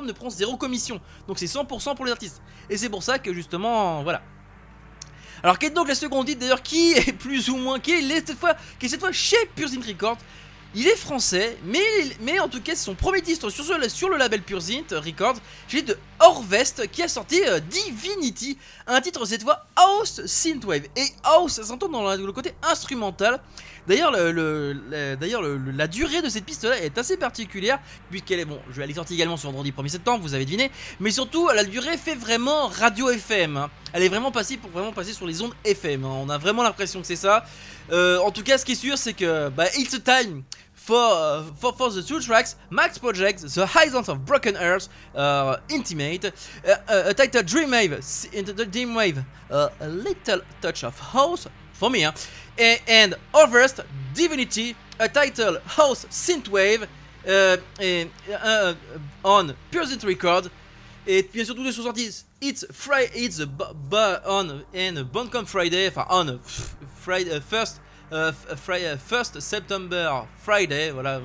ne 0.06 0.12
prend 0.12 0.30
zéro 0.30 0.58
commission, 0.58 1.00
donc 1.28 1.40
c'est 1.40 1.46
100% 1.46 1.96
pour 1.96 2.06
les 2.06 2.12
artistes. 2.12 2.42
Et 2.70 2.78
c'est 2.78 2.90
pour 2.90 3.04
ça 3.04 3.20
que 3.20 3.34
justement, 3.34 4.02
voilà. 4.04 4.22
Alors 5.44 5.58
quelle 5.58 5.72
est 5.72 5.76
donc 5.76 5.88
la 5.88 5.96
seconde 5.96 6.28
titre 6.28 6.40
d'ailleurs 6.40 6.62
qui 6.62 6.94
est 6.94 7.14
plus 7.14 7.50
ou 7.50 7.58
moins 7.58 7.80
qui 7.80 7.92
est 7.92 8.26
cette 8.26 8.38
fois 8.38 8.56
qui 8.80 8.90
cette 8.90 9.00
fois 9.00 9.12
chez 9.12 9.38
Pure 9.56 9.70
Synth 9.70 9.86
Records 9.86 10.18
il 10.74 10.88
est 10.88 10.96
français, 10.96 11.58
mais, 11.66 12.40
en 12.40 12.48
tout 12.48 12.62
cas, 12.62 12.76
c'est 12.76 12.86
son 12.86 12.96
premier 12.96 13.22
titre 13.22 13.50
sur, 13.50 14.10
le 14.10 14.18
label 14.18 14.42
Pure 14.42 14.62
Synth 14.62 14.92
Records. 14.92 15.36
J'ai 15.68 15.82
de 15.82 15.98
Orvest 16.20 16.90
qui 16.90 17.04
a 17.04 17.10
sorti 17.10 17.42
euh, 17.46 17.60
Divinity, 17.60 18.58
un 18.88 19.02
titre 19.02 19.26
cette 19.26 19.44
fois 19.44 19.66
House 19.76 20.26
Synthwave. 20.26 20.84
Et 20.96 21.06
House, 21.24 21.54
ça 21.54 21.64
s'entend 21.64 21.90
dans 21.90 22.16
le 22.16 22.32
côté 22.32 22.54
instrumental. 22.64 23.42
D'ailleurs, 23.88 24.12
le, 24.12 24.32
le- 24.32 24.74
le- 24.74 25.16
d'ailleurs 25.16 25.42
le- 25.42 25.58
le- 25.58 25.72
la 25.72 25.88
durée 25.88 26.22
de 26.22 26.30
cette 26.30 26.46
piste-là 26.46 26.80
est 26.80 26.98
assez 26.98 27.18
particulière, 27.18 27.80
puisqu'elle 28.10 28.40
est, 28.40 28.46
bon, 28.46 28.60
je 28.70 28.76
vais 28.78 28.84
aller 28.84 28.94
sortir 28.94 29.16
également 29.16 29.38
sur 29.38 29.50
vendredi 29.52 29.72
1er 29.72 29.88
septembre, 29.90 30.22
vous 30.22 30.34
avez 30.34 30.46
deviné, 30.46 30.72
mais 31.00 31.12
surtout, 31.12 31.48
la 31.50 31.64
durée 31.64 31.98
fait 31.98 32.16
vraiment 32.16 32.68
radio 32.68 33.10
FM. 33.10 33.58
hein. 33.58 33.70
Elle 33.94 34.04
est 34.04 34.10
vraiment 34.10 34.32
passée 34.32 34.58
pour 34.58 34.70
vraiment 34.70 34.94
passer 34.94 35.14
sur 35.14 35.26
les 35.28 35.42
ondes 35.42 35.54
FM. 35.66 36.06
hein. 36.06 36.10
On 36.24 36.30
a 36.30 36.38
vraiment 36.38 36.64
l'impression 36.64 37.02
que 37.02 37.08
c'est 37.08 37.16
ça. 37.16 37.44
Euh, 37.92 38.20
en 38.20 38.32
tout 38.32 38.44
cas, 38.44 38.58
ce 38.58 38.66
qui 38.66 38.74
est 38.74 38.76
sûr, 38.76 38.98
c'est 38.98 39.14
que 39.14 39.50
bah, 39.50 39.66
it's 39.76 39.94
a 39.94 40.00
time 40.00 40.44
for, 40.74 41.42
uh, 41.42 41.44
for, 41.60 41.94
the 41.94 42.06
two 42.06 42.20
tracks 42.20 42.56
Max 42.70 42.98
Project, 42.98 43.46
The 43.48 43.60
Horizons 43.60 44.10
of 44.10 44.20
Broken 44.20 44.56
Earth, 44.58 44.90
uh, 45.16 45.56
Intimate, 45.72 46.26
uh, 46.66 47.10
a 47.10 47.14
title 47.14 47.44
Dreamwave, 47.44 48.00
Dreamwave, 48.72 49.24
a 49.52 49.70
little 49.88 50.42
touch 50.62 50.84
of 50.84 50.94
house 51.14 51.48
for 51.74 51.90
me, 51.90 52.04
hein, 52.06 52.14
and, 52.58 53.16
Overst 53.34 53.82
Divinity, 54.14 54.76
a 55.00 55.08
title 55.08 55.60
House 55.66 56.06
Synthwave, 56.06 56.88
uh, 57.28 57.58
and, 57.80 58.10
uh, 58.32 58.74
on 59.24 59.56
Pure 59.70 59.86
Synth 59.86 60.06
Record. 60.06 60.50
Et 61.08 61.24
bien 61.24 61.44
sûr, 61.44 61.56
tous 61.56 61.64
les 61.64 61.72
sont 61.72 61.84
sortis. 61.84 62.26
It's 62.40 62.66
Friday, 62.72 63.12
it's 63.16 63.40
on 63.40 64.64
and 64.74 64.98
Bandcamp 65.12 65.48
Friday, 65.48 65.88
enfin 65.88 66.06
on 66.10 66.40
Friday 66.96 67.36
uh, 67.36 67.40
first, 67.40 67.80
uh, 68.12 68.32
Friday, 68.32 68.96
first 68.98 69.42
September 69.42 70.28
Friday, 70.38 70.92
voilà. 70.92 71.22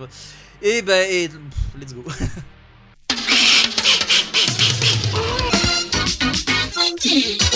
Et 0.62 0.82
ben, 0.82 1.06
et 1.08 1.30
let's 1.78 1.92
go. 1.92 2.02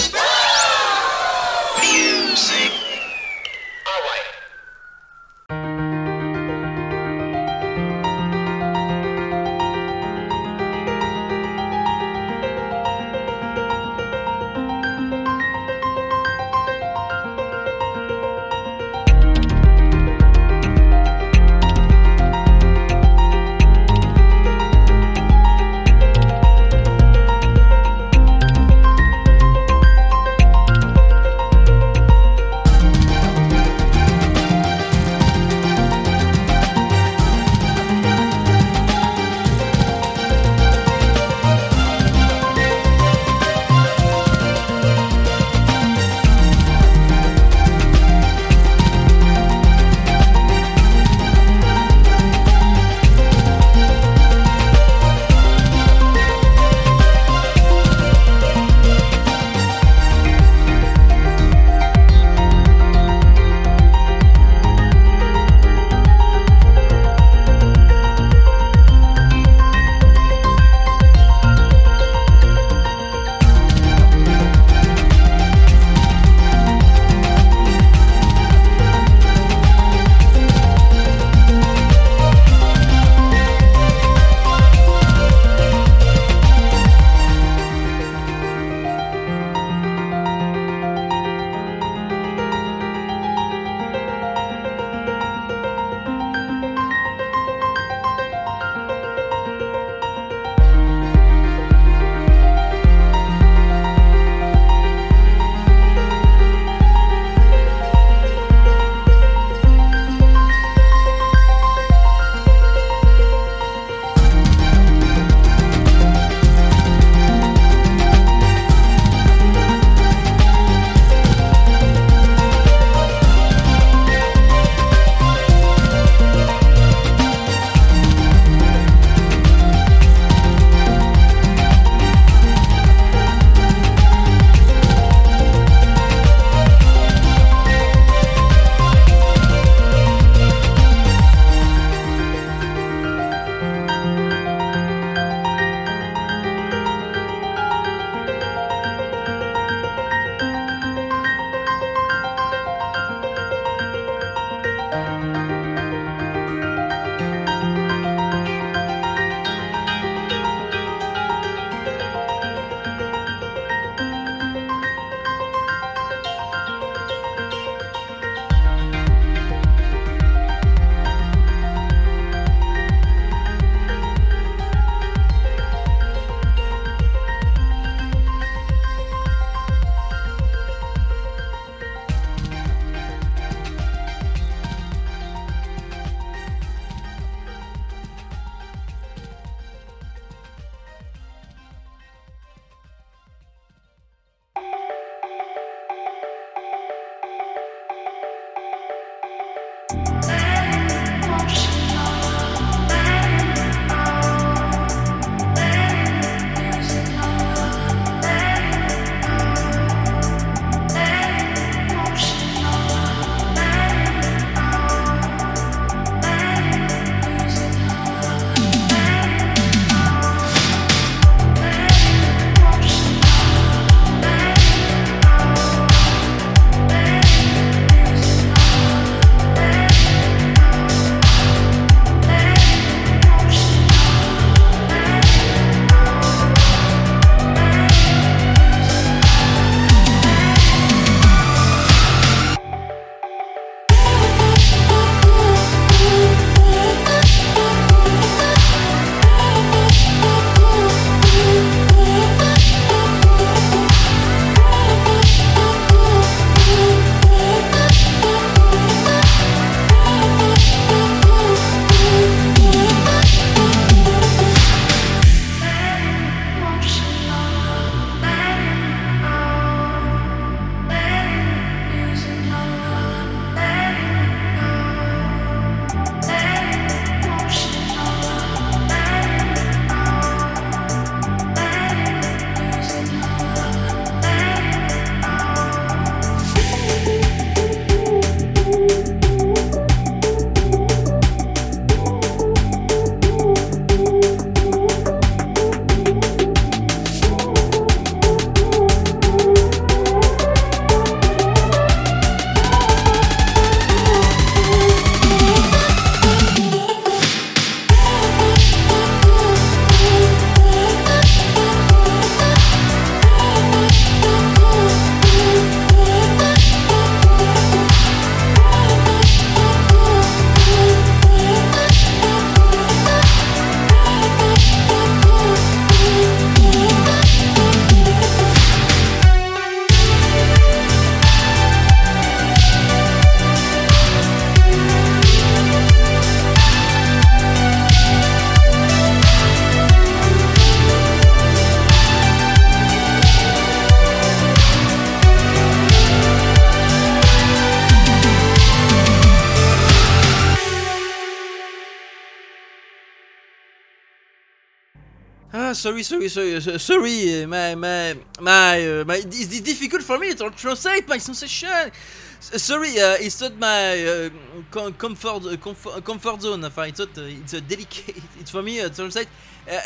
Ah, 355.70 355.74
sorry, 355.74 356.02
sorry, 356.02 356.28
sorry, 356.28 356.60
sorry. 356.80 357.44
uh, 357.44 357.46
My, 357.46 357.76
my, 357.76 358.14
my, 358.40 359.00
uh, 359.00 359.04
my. 359.04 359.18
It's 359.18 359.60
difficult 359.60 360.02
for 360.02 360.18
me 360.18 360.34
to 360.34 360.50
translate 360.50 361.06
my 361.06 361.18
sensation. 361.18 361.92
Sorry, 362.40 362.98
uh, 362.98 363.16
it's 363.20 363.40
not 363.40 363.52
my 363.56 364.04
uh, 364.04 364.30
com- 364.72 364.92
comfort, 364.94 365.46
uh, 365.46 365.56
comfort, 365.58 366.02
comfort 366.04 366.40
zone. 366.42 366.64
Enfin, 366.64 366.86
it's 366.88 366.98
not. 366.98 367.10
It's 367.18 367.52
a 367.52 367.60
delicate. 367.60 368.16
It's 368.40 368.50
for 368.50 368.62
me 368.62 368.80
to 368.80 368.90
translate. 368.90 369.28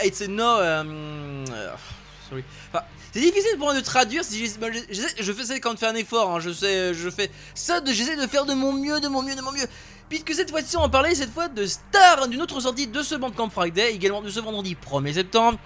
It's 0.03 0.23
a 0.23 0.29
no. 0.29 0.63
Um, 0.63 1.45
sorry. 2.31 2.45
Enfin, 2.73 2.85
c'est 3.13 3.21
difficile 3.21 3.59
pour 3.59 3.67
moi 3.67 3.75
de 3.75 3.81
traduire. 3.85 4.25
Si 4.25 4.47
je, 4.47 5.33
fais 5.35 5.45
ça 5.45 5.59
quand 5.61 5.75
on 5.75 5.77
fait 5.77 5.87
un 5.87 5.97
effort. 5.97 6.31
hein, 6.35 6.41
je 6.41 6.51
sais, 6.51 6.95
je 6.95 7.11
fais 7.11 7.31
ça. 7.55 7.81
de- 7.81 7.93
J'essaie 7.93 8.17
de 8.17 8.27
faire 8.27 8.47
de 8.47 8.55
mon 8.55 8.73
mieux, 8.73 9.01
de 9.01 9.09
mon 9.09 9.21
mieux, 9.21 9.35
de 9.35 9.43
mon 9.43 9.53
mieux. 9.53 9.67
Puisque 10.09 10.35
cette 10.35 10.51
fois-ci, 10.51 10.77
on 10.77 10.83
va 10.83 10.89
parler 10.89 11.15
cette 11.15 11.33
fois 11.33 11.49
de 11.49 11.67
Star, 11.67 12.29
d'une 12.29 12.41
autre 12.43 12.61
sortie 12.61 12.87
de 12.87 13.03
ce 13.03 13.15
Bandcamp 13.15 13.51
Friday, 13.51 13.93
également 13.95 14.23
de 14.23 14.31
ce 14.31 14.41
vendredi 14.41 14.77
1er 14.77 15.15
septembre. 15.15 15.59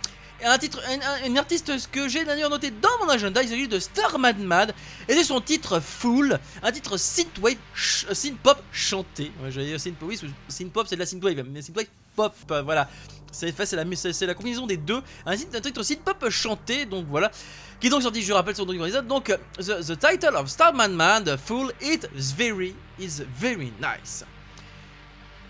Un 0.44 0.56
titre, 0.56 0.80
un, 0.88 1.32
un- 1.32 1.36
artiste 1.36 1.72
que 1.90 2.06
j'ai 2.08 2.24
d'ailleurs 2.24 2.48
noté 2.48 2.70
dans 2.70 2.88
mon 3.04 3.10
agenda, 3.10 3.42
il 3.42 3.48
s'agit 3.48 3.66
de 3.66 3.80
Star 3.80 4.20
Mad 4.20 4.38
Mad, 4.38 4.72
et 5.08 5.14
c'est 5.14 5.24
son 5.24 5.40
titre 5.40 5.80
Fool, 5.80 6.38
un 6.62 6.70
titre 6.70 6.96
synthwave, 6.96 7.56
ch- 7.74 8.06
euh, 8.08 8.14
synthpop 8.14 8.62
chanté. 8.70 9.32
Ouais, 9.42 9.50
j'allais 9.50 9.66
dire 9.66 9.80
synthpop, 9.80 10.08
oui, 10.08 10.20
synthpop 10.48 10.86
c'est 10.88 10.94
de 10.94 11.00
la 11.00 11.06
synthwave, 11.06 11.44
mais 11.50 11.60
synthwave 11.60 11.86
pop, 12.14 12.32
voilà. 12.64 12.88
C'est 13.32 13.52
la, 13.72 13.84
la 13.84 14.34
combinaison 14.34 14.66
des 14.66 14.76
deux. 14.76 15.02
Un, 15.26 15.34
synth- 15.34 15.56
un 15.56 15.60
titre 15.60 15.82
synthpop 15.82 16.28
chanté, 16.30 16.86
donc 16.86 17.06
voilà. 17.08 17.32
Qui 17.80 17.86
est 17.86 17.90
donc 17.90 18.02
sorti, 18.02 18.22
je 18.22 18.32
rappelle, 18.32 18.56
sur 18.56 18.68
Horizon. 18.68 19.02
Donc, 19.02 19.26
the, 19.56 19.80
the 19.82 19.98
title 19.98 20.34
of 20.36 20.48
Star 20.48 20.74
Mad 20.74 20.90
Mad, 20.90 21.36
Fool, 21.38 21.70
it 21.80 22.08
is 22.16 22.32
very, 22.32 22.74
is 22.98 23.22
very 23.38 23.72
nice. 23.80 24.24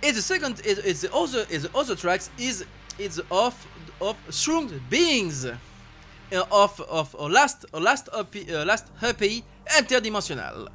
And 0.05 0.15
the 0.15 0.21
second, 0.21 0.61
is, 0.65 0.79
is 0.85 1.01
the 1.01 1.13
other, 1.13 1.47
is 1.51 1.63
the 1.63 1.71
other 1.75 1.97
tracks 1.97 2.31
is 2.39 2.65
it's 2.99 3.21
of 3.31 3.55
of 4.01 4.17
strong 4.31 4.71
beings 4.89 5.47
of 6.53 6.81
of 6.89 7.15
last 7.31 7.67
last 7.73 8.09
EP, 8.17 8.47
uh, 8.51 8.65
last 8.65 8.87
EP 9.03 9.43
interdimensional. 9.79 10.69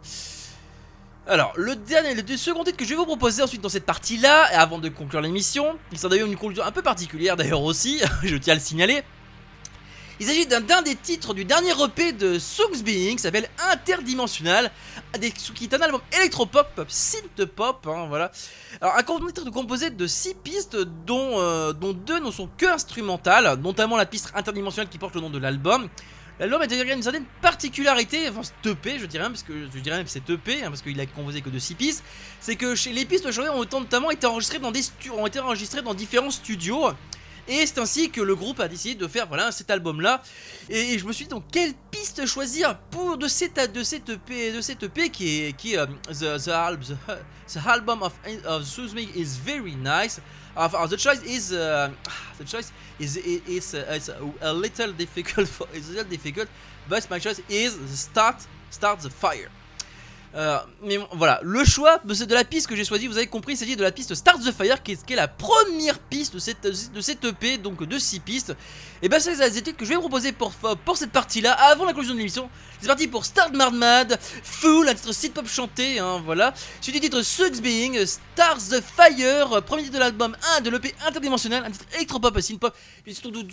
Alors, 1.25 1.53
le 1.55 1.77
dernier, 1.77 2.15
le 2.15 2.37
second 2.37 2.65
titre 2.65 2.75
que 2.75 2.83
je 2.83 2.89
vais 2.89 2.95
vous 2.97 3.05
proposer 3.05 3.41
ensuite 3.41 3.61
dans 3.61 3.69
cette 3.69 3.85
partie-là, 3.85 4.51
et 4.51 4.55
avant 4.55 4.77
de 4.77 4.89
conclure 4.89 5.21
l'émission, 5.21 5.79
il 5.93 5.97
sera 5.97 6.09
d'ailleurs 6.09 6.27
une 6.27 6.35
conclusion 6.35 6.65
un 6.65 6.71
peu 6.71 6.81
particulière 6.81 7.37
d'ailleurs 7.37 7.61
aussi, 7.61 8.01
je 8.23 8.35
tiens 8.35 8.51
à 8.51 8.55
le 8.55 8.61
signaler. 8.61 9.03
Il 10.19 10.27
s'agit 10.27 10.45
d'un 10.45 10.81
des 10.83 10.95
titres 10.95 11.33
du 11.33 11.43
dernier 11.43 11.71
EP 11.71 12.11
de 12.11 12.37
Songs 12.37 12.83
Being, 12.83 13.15
qui 13.15 13.23
s'appelle 13.23 13.49
Interdimensional, 13.71 14.71
qui 15.55 15.63
est 15.63 15.73
un 15.73 15.81
album 15.81 16.01
électropop, 16.15 16.75
pop, 16.75 16.85
synth-pop, 16.87 17.87
hein, 17.87 18.05
voilà. 18.07 18.31
Alors, 18.79 18.95
un 18.95 19.31
titre 19.31 19.49
composé 19.49 19.89
de 19.89 20.05
6 20.05 20.35
pistes, 20.35 20.77
dont, 20.77 21.39
euh, 21.39 21.73
dont 21.73 21.93
deux 21.93 22.19
ne 22.19 22.29
sont 22.29 22.47
que 22.57 22.67
instrumentales, 22.67 23.59
notamment 23.59 23.97
la 23.97 24.05
piste 24.05 24.31
interdimensionnelle 24.35 24.89
qui 24.89 24.99
porte 24.99 25.15
le 25.15 25.21
nom 25.21 25.31
de 25.31 25.39
l'album. 25.39 25.89
L'album 26.39 26.61
a 26.61 26.65
une 26.65 27.03
certaine 27.03 27.25
particularité, 27.41 28.27
enfin 28.29 28.41
c'est 28.43 28.69
EP 28.69 28.97
je 28.97 29.05
dirais 29.05 29.27
parce 29.27 29.43
que 29.43 29.53
je 29.71 29.79
dirais 29.79 29.97
même 29.97 30.07
c'est 30.07 30.27
EP, 30.29 30.63
hein, 30.63 30.69
parce 30.69 30.81
qu'il 30.81 30.99
a 30.99 31.05
composé 31.05 31.41
que 31.41 31.49
de 31.49 31.59
6 31.59 31.75
pistes, 31.75 32.03
c'est 32.39 32.55
que 32.55 32.73
chez 32.75 32.91
les 32.91 33.05
pistes 33.05 33.31
chantées 33.31 33.49
ont 33.49 33.79
notamment 33.79 34.09
été 34.09 34.25
enregistrées 34.25 34.57
dans 34.59 34.71
des 34.71 34.81
ont 35.15 35.27
été 35.27 35.39
enregistrées 35.39 35.81
dans 35.81 35.93
différents 35.93 36.31
studios. 36.31 36.89
Et 37.47 37.65
c'est 37.65 37.77
ainsi 37.79 38.09
que 38.09 38.21
le 38.21 38.35
groupe 38.35 38.59
a 38.59 38.67
décidé 38.67 38.95
de 38.95 39.07
faire 39.07 39.27
voilà 39.27 39.51
cet 39.51 39.69
album 39.69 39.99
là. 39.99 40.21
Et, 40.69 40.97
je 40.97 41.05
me 41.05 41.11
suis 41.11 41.25
dit 41.25 41.29
donc 41.29 41.43
quelle 41.51 41.73
piste 41.91 42.25
choisir 42.25 42.77
pour 42.89 43.17
de 43.17 43.27
cette 43.27 43.73
de 43.73 43.83
cette 43.83 44.09
EP 44.09 44.53
de 44.53 44.61
cette 44.61 45.11
qui 45.11 45.43
est 45.43 45.53
qui 45.57 45.77
euh, 45.77 45.85
the, 46.07 46.37
the, 46.37 46.95
the, 47.07 47.53
the 47.53 47.67
album 47.67 48.01
of 48.01 48.13
of 48.45 48.63
is 49.15 49.37
very 49.43 49.75
nice. 49.75 50.21
The 50.55 50.97
choice 50.97 51.21
is 51.25 51.51
uh, 51.51 51.89
the 52.37 52.45
choice 52.45 52.71
is 52.99 53.17
is 53.17 53.73
uh, 53.73 53.99
a 54.41 54.53
little 54.53 54.93
difficult 54.93 55.47
for 55.47 55.67
is 55.73 55.89
a 55.89 55.93
little 55.93 56.09
difficult, 56.09 56.47
but 56.87 57.09
my 57.09 57.19
choice 57.19 57.41
is 57.49 57.75
start 57.93 58.45
start 58.69 59.01
the 59.01 59.09
fire. 59.09 59.49
Euh, 60.35 60.57
mais 60.81 60.97
voilà, 61.11 61.39
le 61.43 61.63
choix 61.63 61.99
de 62.03 62.33
la 62.33 62.43
piste 62.43 62.65
que 62.65 62.75
j'ai 62.75 62.85
choisi, 62.85 63.05
vous 63.05 63.17
avez 63.17 63.27
compris, 63.27 63.53
il 63.53 63.57
s'agit 63.57 63.75
de 63.75 63.83
la 63.83 63.91
piste 63.91 64.15
Start 64.15 64.41
the 64.41 64.51
Fire, 64.51 64.81
qui 64.81 64.93
est, 64.93 65.15
la 65.15 65.27
première 65.27 65.99
piste 65.99 66.33
de 66.33 66.39
cette, 66.39 66.63
de 66.63 67.27
EP, 67.29 67.57
donc 67.59 67.83
de 67.83 67.97
6 67.99 68.19
pistes. 68.19 68.55
Et 69.03 69.09
ben 69.09 69.19
c'est 69.19 69.35
les 69.35 69.61
titres 69.61 69.77
que 69.77 69.85
je 69.85 69.89
vais 69.89 69.95
vous 69.95 70.01
proposer 70.01 70.31
pour, 70.31 70.51
pour 70.85 70.97
cette 70.97 71.11
partie-là, 71.11 71.51
avant 71.51 71.85
la 71.85 71.91
conclusion 71.91 72.13
de 72.15 72.19
l'émission. 72.19 72.49
C'est 72.81 72.87
parti 72.87 73.07
pour 73.07 73.25
Start 73.25 73.53
Mad 73.53 73.73
Mad, 73.73 74.19
Full, 74.43 74.89
un 74.89 74.95
titre 74.95 75.11
synth 75.13 75.33
pop 75.33 75.47
chanté, 75.47 75.99
hein, 75.99 76.19
voilà. 76.25 76.53
Suite 76.81 76.95
du 76.95 77.01
titre 77.01 77.21
Sucks 77.21 77.61
Being, 77.61 78.03
Stars 78.05 78.57
the 78.71 78.81
Fire, 78.81 79.61
premier 79.63 79.83
titre 79.83 79.95
de 79.95 79.99
l'album 79.99 80.35
1 80.57 80.61
de 80.61 80.71
l'EP 80.71 80.95
interdimensionnel, 81.05 81.63
un 81.63 81.69
titre 81.69 81.85
électropop, 81.95 82.39
synth 82.41 82.59
pop. 82.59 82.75
Bien 83.05 83.13
sûr, 83.13 83.31
tous- 83.31 83.45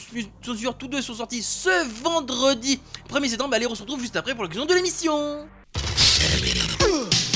tous- 0.43 0.57
sûr, 0.57 0.75
tous 0.79 0.89
deux 0.89 1.03
sont 1.03 1.15
sortis 1.15 1.43
ce 1.43 1.87
vendredi 2.03 2.81
1er 3.11 3.29
septembre. 3.29 3.55
Allez, 3.55 3.67
on 3.67 3.75
se 3.75 3.83
retrouve 3.83 4.01
juste 4.01 4.17
après 4.17 4.35
pour 4.35 4.45
la 4.45 4.49
conclusion 4.49 4.67
de 4.67 4.75
l'émission. 4.75 5.47
Tell 6.21 6.43
me. 6.43 7.30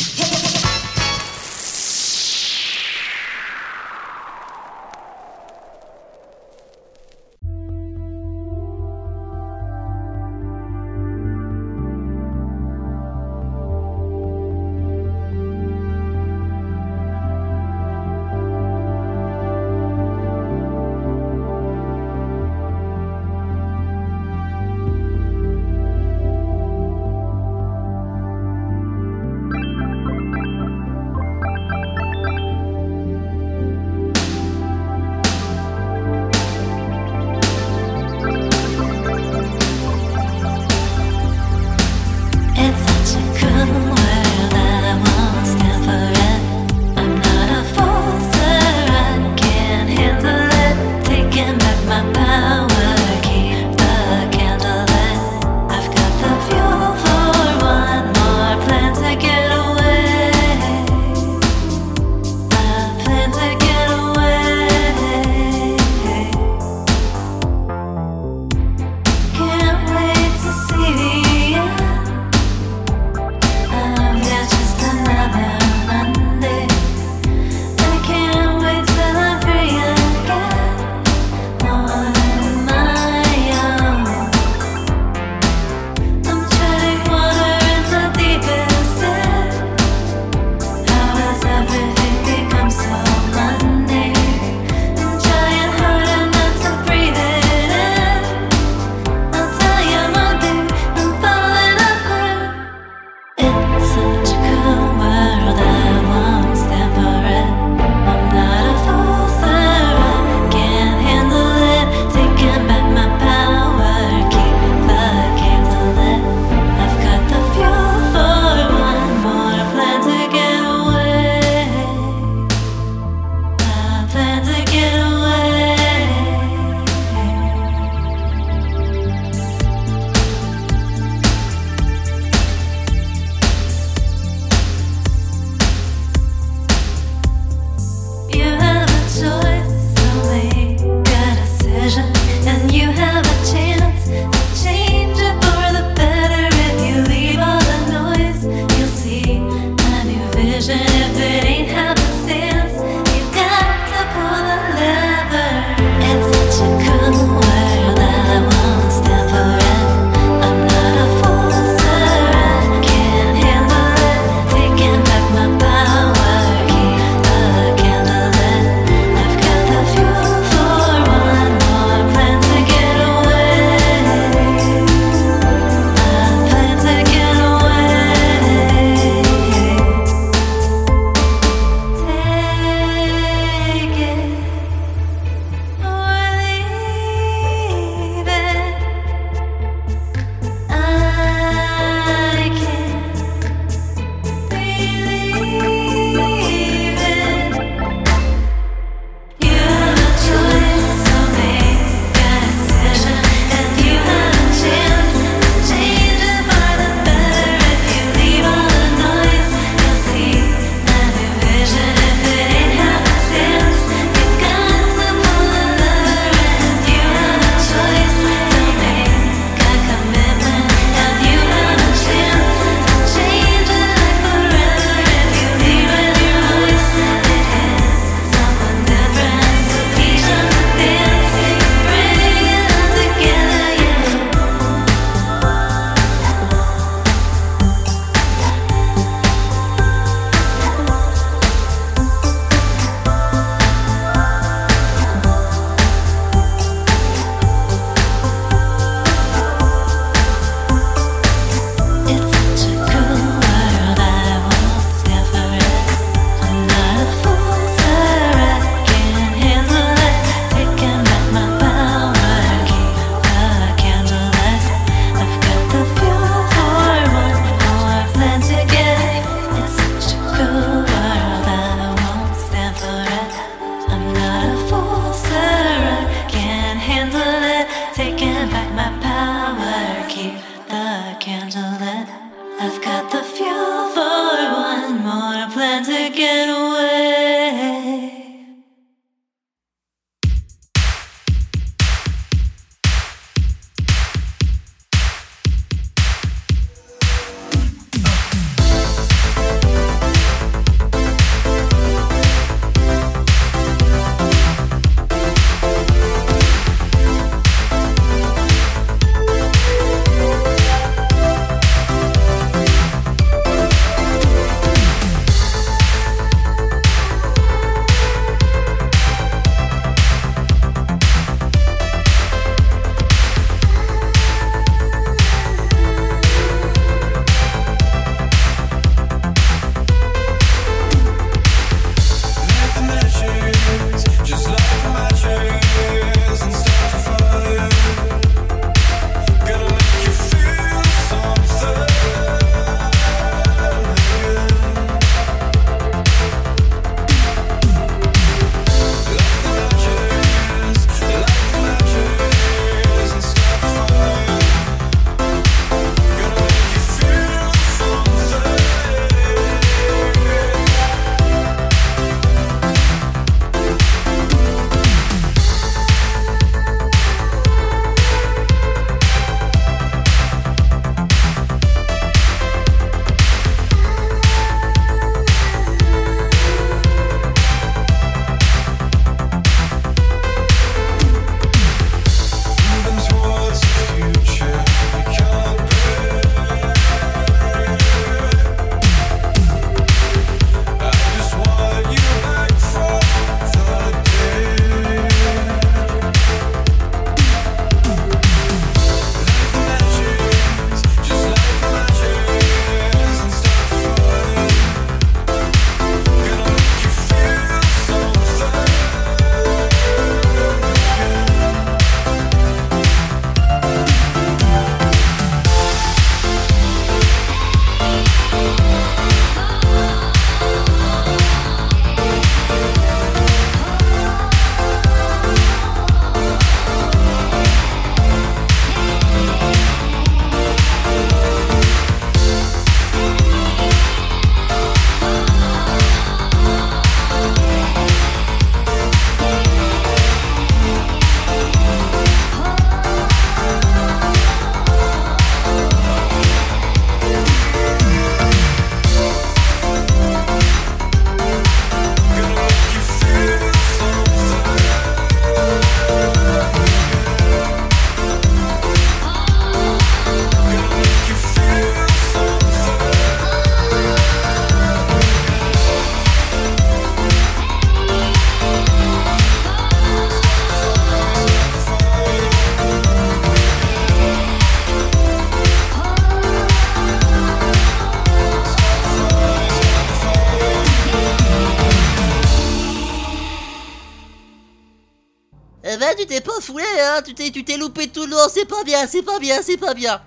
Tu 487.35 487.45
t'es, 487.45 487.57
loupé 487.57 487.89
tout 487.89 488.07
le 488.07 488.15
c'est 488.31 488.47
pas 488.47 488.63
bien, 488.63 488.87
c'est 488.87 489.03
pas 489.03 489.19
bien, 489.19 489.43
c'est 489.43 489.57
pas 489.57 489.75
bien. 489.75 490.01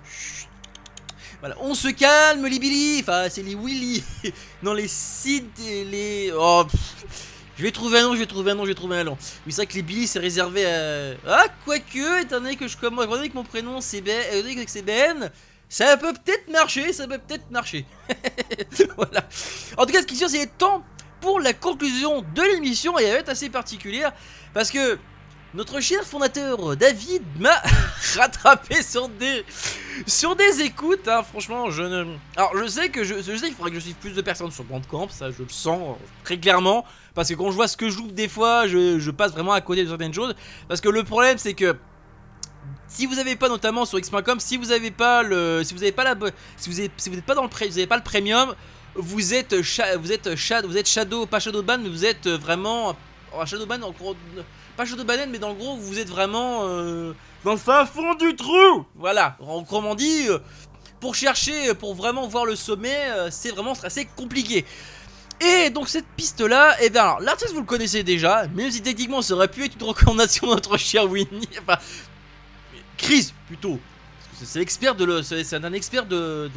Voilà, 1.40 1.56
on 1.60 1.74
se 1.74 1.88
calme, 1.88 2.46
les 2.46 2.58
Billy, 2.58 3.00
enfin, 3.00 3.26
c'est 3.28 3.42
les 3.42 3.54
Willy. 3.54 4.02
non, 4.62 4.72
les 4.72 4.88
Sid 4.88 5.44
les. 5.58 6.32
Oh, 6.34 6.64
je 7.58 7.62
vais 7.62 7.70
trouver 7.70 7.98
un 7.98 8.04
nom, 8.04 8.14
je 8.14 8.20
vais 8.20 8.26
trouver 8.26 8.52
un 8.52 8.54
nom, 8.54 8.64
je 8.64 8.70
vais 8.70 8.74
trouver 8.74 8.96
un 8.96 9.04
nom. 9.04 9.18
Oui, 9.46 9.52
c'est 9.52 9.56
vrai 9.56 9.66
que 9.66 9.74
les 9.74 9.82
Billy, 9.82 10.06
c'est 10.06 10.18
réservé 10.18 10.64
à. 10.64 11.12
Ah, 11.26 11.44
quoique, 11.66 12.22
étant 12.22 12.40
donné 12.40 12.56
que 12.56 12.66
je 12.66 12.78
commence, 12.78 13.04
étant 13.04 13.16
donné 13.16 13.28
que 13.28 13.34
mon 13.34 13.44
prénom 13.44 13.82
c'est 13.82 14.00
Ben, 14.00 14.24
donné 14.32 14.64
que 14.64 14.70
c'est 14.70 14.82
Ben, 14.82 15.30
ça 15.68 15.98
peut 15.98 16.14
peut-être 16.14 16.50
marcher, 16.50 16.94
ça 16.94 17.06
peut 17.06 17.18
peut-être 17.18 17.50
marcher. 17.50 17.84
voilà. 18.96 19.22
En 19.76 19.84
tout 19.84 19.92
cas, 19.92 20.00
ce 20.00 20.06
qui 20.06 20.14
est 20.14 20.18
sûr, 20.18 20.30
c'est 20.30 20.56
temps 20.56 20.82
pour 21.20 21.40
la 21.40 21.52
conclusion 21.52 22.24
de 22.34 22.42
l'émission 22.42 22.98
et 22.98 23.04
elle 23.04 23.12
va 23.12 23.18
être 23.18 23.28
assez 23.28 23.50
particulière 23.50 24.12
parce 24.54 24.70
que 24.70 24.98
notre 25.54 25.80
cher 25.80 26.04
fondateur 26.04 26.76
David 26.76 27.22
m'a 27.38 27.62
rattrapé 28.16 28.82
sur 28.82 29.08
des 29.08 29.44
sur 30.06 30.36
des 30.36 30.60
écoutes. 30.60 31.08
hein. 31.08 31.22
Franchement, 31.22 31.70
je 31.70 31.82
ne. 31.82 32.16
Alors, 32.36 32.56
je 32.56 32.66
sais 32.66 32.88
que 32.90 33.04
je, 33.04 33.20
sais 33.20 33.46
qu'il 33.46 33.54
faudrait 33.54 33.70
que 33.70 33.76
je 33.76 33.80
suive 33.80 33.96
plus 33.96 34.14
de 34.14 34.22
personnes 34.22 34.50
sur 34.50 34.64
Bandcamp, 34.64 35.08
ça 35.08 35.30
je 35.30 35.42
le 35.42 35.48
sens 35.48 35.80
euh, 35.80 36.04
très 36.24 36.38
clairement. 36.38 36.84
Parce 37.14 37.28
que 37.28 37.34
quand 37.34 37.50
je 37.50 37.56
vois 37.56 37.66
ce 37.66 37.76
que 37.76 37.88
je 37.88 37.96
loupe 37.98 38.12
des 38.12 38.28
fois, 38.28 38.68
je, 38.68 39.10
passe 39.10 39.32
vraiment 39.32 39.52
à 39.52 39.60
côté 39.60 39.82
de 39.82 39.88
certaines 39.88 40.14
choses. 40.14 40.34
Parce 40.68 40.80
que 40.80 40.88
le 40.88 41.02
problème, 41.02 41.38
c'est 41.38 41.54
que 41.54 41.76
si 42.86 43.06
vous 43.06 43.18
avez 43.18 43.34
pas 43.34 43.48
notamment 43.48 43.84
sur 43.84 43.98
x.com, 43.98 44.38
si 44.38 44.56
vous 44.56 44.70
avez 44.70 44.90
pas 44.90 45.22
le, 45.22 45.62
si 45.64 45.74
vous 45.74 45.82
avez 45.82 45.92
pas 45.92 46.04
la, 46.04 46.14
si 46.56 46.70
vous 46.70 46.80
êtes, 46.80 46.92
si 46.96 47.10
n'êtes 47.10 47.24
pas 47.24 47.34
dans 47.34 47.42
le, 47.42 47.48
vous 47.48 47.86
pas 47.86 47.96
le 47.96 48.02
premium, 48.02 48.54
vous 48.94 49.34
êtes, 49.34 49.54
vous 49.54 50.12
êtes 50.12 50.36
shadow, 50.36 50.68
vous 50.68 50.76
êtes 50.76 50.88
shadow, 50.88 51.26
pas 51.26 51.40
shadowban, 51.40 51.78
mais 51.78 51.88
vous 51.88 52.04
êtes 52.04 52.28
vraiment, 52.28 52.96
oh, 53.36 53.44
shadowban, 53.44 53.80
en 54.78 54.84
gros, 54.84 54.86
pas 54.86 54.86
shadowban, 54.86 55.30
mais 55.30 55.38
dans 55.38 55.50
le 55.50 55.54
gros, 55.54 55.76
vous 55.76 55.98
êtes 55.98 56.08
vraiment 56.08 56.60
euh, 56.62 57.12
dans 57.44 57.52
le 57.52 57.58
fin 57.58 57.86
fond 57.86 58.14
du 58.14 58.34
trou. 58.36 58.84
Voilà, 58.94 59.36
autrement 59.40 59.94
dit, 59.94 60.28
euh, 60.28 60.38
pour 61.00 61.14
chercher, 61.14 61.74
pour 61.74 61.94
vraiment 61.94 62.26
voir 62.28 62.44
le 62.44 62.56
sommet, 62.56 63.10
euh, 63.10 63.28
c'est 63.30 63.50
vraiment 63.50 63.74
assez 63.82 64.06
compliqué. 64.16 64.64
Et 65.40 65.70
donc 65.70 65.88
cette 65.88 66.06
piste 66.16 66.40
là, 66.40 66.76
et 66.82 66.90
bien 66.90 67.02
alors 67.02 67.20
l'artiste 67.20 67.52
vous 67.52 67.60
le 67.60 67.66
connaissez 67.66 68.02
déjà, 68.02 68.48
même 68.48 68.72
si 68.72 68.82
techniquement 68.82 69.22
ça 69.22 69.34
aurait 69.34 69.46
pu 69.46 69.64
être 69.64 69.76
une 69.80 69.86
recommandation 69.86 70.48
de 70.48 70.54
notre 70.54 70.76
cher 70.76 71.08
Winnie, 71.08 71.48
enfin 71.62 71.78
Chris 72.96 73.32
plutôt. 73.46 73.78
C'est 74.44 74.58
l'expert 74.58 74.96
de 74.96 75.22
c'est 75.22 75.54
un 75.54 75.72
expert 75.72 76.06
de, 76.06 76.50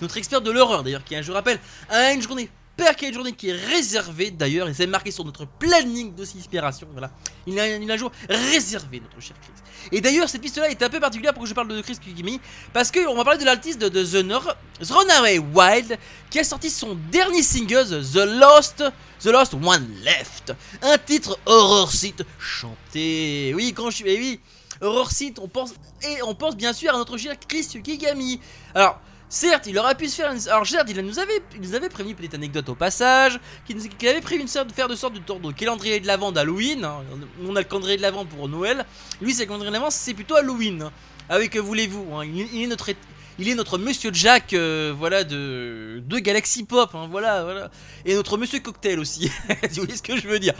notre 0.00 0.16
expert 0.18 0.40
de 0.40 0.52
l'horreur 0.52 0.84
d'ailleurs 0.84 1.02
qui, 1.02 1.20
je 1.20 1.32
rappelle, 1.32 1.58
a 1.88 2.12
une 2.12 2.22
journée 2.22 2.48
per 2.78 2.94
qui 2.96 3.04
est 3.04 3.08
une 3.08 3.14
journée 3.14 3.32
qui 3.32 3.50
est 3.50 3.52
réservée 3.74 4.30
d'ailleurs 4.30 4.68
et 4.68 4.72
c'est 4.74 4.86
marqué 4.86 5.10
sur 5.10 5.24
notre 5.24 5.46
planning 5.46 6.14
de 6.14 6.22
inspiration. 6.22 6.86
Voilà, 6.92 7.10
il 7.46 7.58
a, 7.58 7.76
il 7.76 7.90
a 7.90 7.94
un 7.94 7.96
jour 7.96 8.12
réservé 8.28 9.00
notre 9.00 9.20
cher 9.20 9.36
Chris. 9.42 9.52
Et 9.92 10.00
d'ailleurs 10.00 10.28
cette 10.28 10.40
piste 10.40 10.56
là 10.58 10.70
est 10.70 10.80
un 10.82 10.88
peu 10.88 11.00
particulière 11.00 11.34
pour 11.34 11.42
que 11.42 11.48
je 11.48 11.54
parle 11.54 11.68
de 11.68 11.80
Chris 11.82 11.98
Kikimi 11.98 12.40
parce 12.72 12.90
que 12.90 13.06
on 13.08 13.14
va 13.16 13.24
parler 13.24 13.40
de 13.40 13.44
l'artiste 13.44 13.80
de, 13.80 13.88
de 13.88 14.04
The, 14.04 14.24
Nor- 14.24 14.54
The 14.80 14.90
Runaway 14.90 15.38
Wild 15.38 15.98
qui 16.30 16.38
a 16.38 16.44
sorti 16.44 16.70
son 16.70 16.96
dernier 17.10 17.42
single 17.42 17.84
The 17.88 18.24
Lost 18.40 18.84
The 19.20 19.26
Lost 19.26 19.54
One 19.54 19.88
Left, 20.04 20.52
un 20.80 20.96
titre 20.98 21.36
horror 21.44 21.90
site 21.90 22.22
chanté. 22.38 23.52
Oui, 23.56 23.72
quand 23.74 23.90
je 23.90 23.96
suis, 23.96 24.04
eh 24.06 24.16
oui, 24.16 24.40
horror 24.80 25.10
site, 25.10 25.40
on 25.40 25.48
pense 25.48 25.72
et 26.02 26.22
on 26.22 26.36
pense 26.36 26.54
bien 26.56 26.72
sûr 26.72 26.94
à 26.94 26.96
notre 26.98 27.16
cher 27.16 27.34
Chris 27.48 27.66
Kigami. 27.82 28.40
Alors. 28.74 29.00
Certes, 29.30 29.66
il 29.66 29.78
aurait 29.78 29.94
pu 29.94 30.08
se 30.08 30.16
faire 30.16 30.32
une... 30.32 30.48
Alors 30.48 30.66
certes, 30.66 30.88
il 30.88 30.98
nous 31.00 31.18
avait, 31.18 31.42
il 31.54 31.60
nous 31.60 31.74
avait 31.74 31.90
prévenu, 31.90 32.14
petite 32.14 32.34
anecdote 32.34 32.68
au 32.70 32.74
passage, 32.74 33.38
qu'il 33.66 34.08
avait 34.08 34.22
prévu 34.22 34.40
une 34.40 34.48
sorte 34.48 34.68
de 34.68 34.72
faire 34.72 34.88
de 34.88 34.94
sorte 34.94 35.14
de, 35.14 35.18
tour 35.18 35.38
de 35.38 35.52
calendrier 35.52 36.00
de 36.00 36.06
l'avant 36.06 36.32
d'Halloween. 36.32 36.84
hein. 36.84 37.02
On 37.46 37.54
a 37.54 37.60
le 37.60 37.64
calendrier 37.64 37.98
de 37.98 38.02
l'avant 38.02 38.24
pour 38.24 38.48
Noël. 38.48 38.86
Lui, 39.20 39.34
c'est 39.34 39.42
le 39.42 39.46
calendrier 39.46 39.70
de 39.70 39.76
l'avant, 39.76 39.90
c'est 39.90 40.14
plutôt 40.14 40.36
Halloween. 40.36 40.82
hein. 40.82 40.92
Avec, 41.28 41.56
voulez-vous, 41.56 42.06
il, 42.22 42.62
est 42.62 42.66
notre... 42.66 42.90
Il 43.40 43.48
est 43.48 43.54
notre 43.54 43.78
Monsieur 43.78 44.10
Jack, 44.12 44.52
euh, 44.52 44.92
voilà, 44.96 45.22
de, 45.22 46.02
Galaxy 46.08 46.64
Pop, 46.64 46.90
hein, 46.94 47.06
voilà, 47.08 47.44
voilà. 47.44 47.70
Et 48.04 48.14
notre 48.14 48.36
Monsieur 48.36 48.58
Cocktail 48.58 48.98
aussi, 48.98 49.30
si 49.70 49.78
vous 49.78 49.84
voyez 49.84 49.96
ce 49.96 50.02
que 50.02 50.16
je 50.16 50.26
veux 50.26 50.40
dire. 50.40 50.54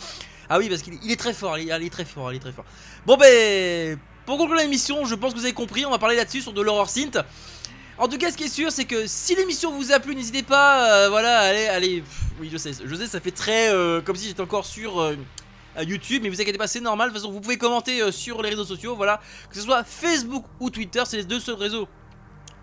Ah 0.49 0.59
oui, 0.59 0.69
parce 0.69 0.83
qu'il 0.83 0.95
il 1.03 1.11
est 1.11 1.17
très 1.17 1.35
fort, 1.35 1.59
il 1.59 1.71
est 1.71 1.91
très 1.91 2.05
fort, 2.05 2.33
il 2.33 2.37
est 2.37 2.41
très 2.41 2.53
fort. 2.53 2.65
Bon 3.05 3.17
ben, 3.17 3.99
pour 4.27 4.39
conclure 4.39 4.59
l'émission, 4.59 5.05
je 5.07 5.15
pense 5.17 5.33
que 5.33 5.39
vous 5.39 5.45
avez 5.45 5.55
compris, 5.55 5.87
on 5.87 5.91
va 5.91 5.99
parler 5.99 6.15
là-dessus 6.15 6.43
sur 6.43 6.53
de 6.53 6.63
l'horror 6.63 6.89
synth. 6.89 7.19
En 7.99 8.07
tout 8.07 8.17
cas, 8.17 8.31
ce 8.31 8.37
qui 8.37 8.45
est 8.45 8.49
sûr, 8.49 8.71
c'est 8.71 8.85
que 8.85 9.09
si 9.09 9.35
l'émission 9.35 9.73
vous 9.73 9.91
a 9.91 9.99
plu, 9.99 10.15
n'hésitez 10.15 10.45
pas, 10.45 10.93
euh, 10.93 11.09
voilà, 11.09 11.41
allez, 11.41 11.67
allez. 11.67 12.05
oui, 12.41 12.49
je 12.51 12.57
sais, 12.57 12.71
je 12.85 12.95
sais, 12.95 13.09
ça 13.09 13.19
fait 13.19 13.33
très 13.33 13.73
euh, 13.73 14.01
comme 14.01 14.15
si 14.15 14.29
j'étais 14.29 14.41
encore 14.41 14.67
sur 14.67 15.01
euh, 15.01 15.17
YouTube, 15.85 16.21
mais 16.23 16.29
vous 16.29 16.41
inquiétez 16.41 16.59
pas, 16.59 16.69
c'est 16.69 16.81
normal. 16.81 17.09
De 17.09 17.15
toute 17.15 17.23
façon, 17.23 17.33
vous 17.33 17.41
pouvez 17.41 17.59
commenter 17.59 18.13
sur 18.13 18.41
les 18.41 18.51
réseaux 18.51 18.65
sociaux, 18.65 18.95
voilà, 18.95 19.21
que 19.51 19.57
ce 19.57 19.63
soit 19.63 19.83
Facebook 19.83 20.45
ou 20.61 20.71
Twitter, 20.71 21.03
c'est 21.07 21.17
les 21.17 21.25
deux 21.25 21.41
seuls 21.41 21.57
réseaux 21.57 21.89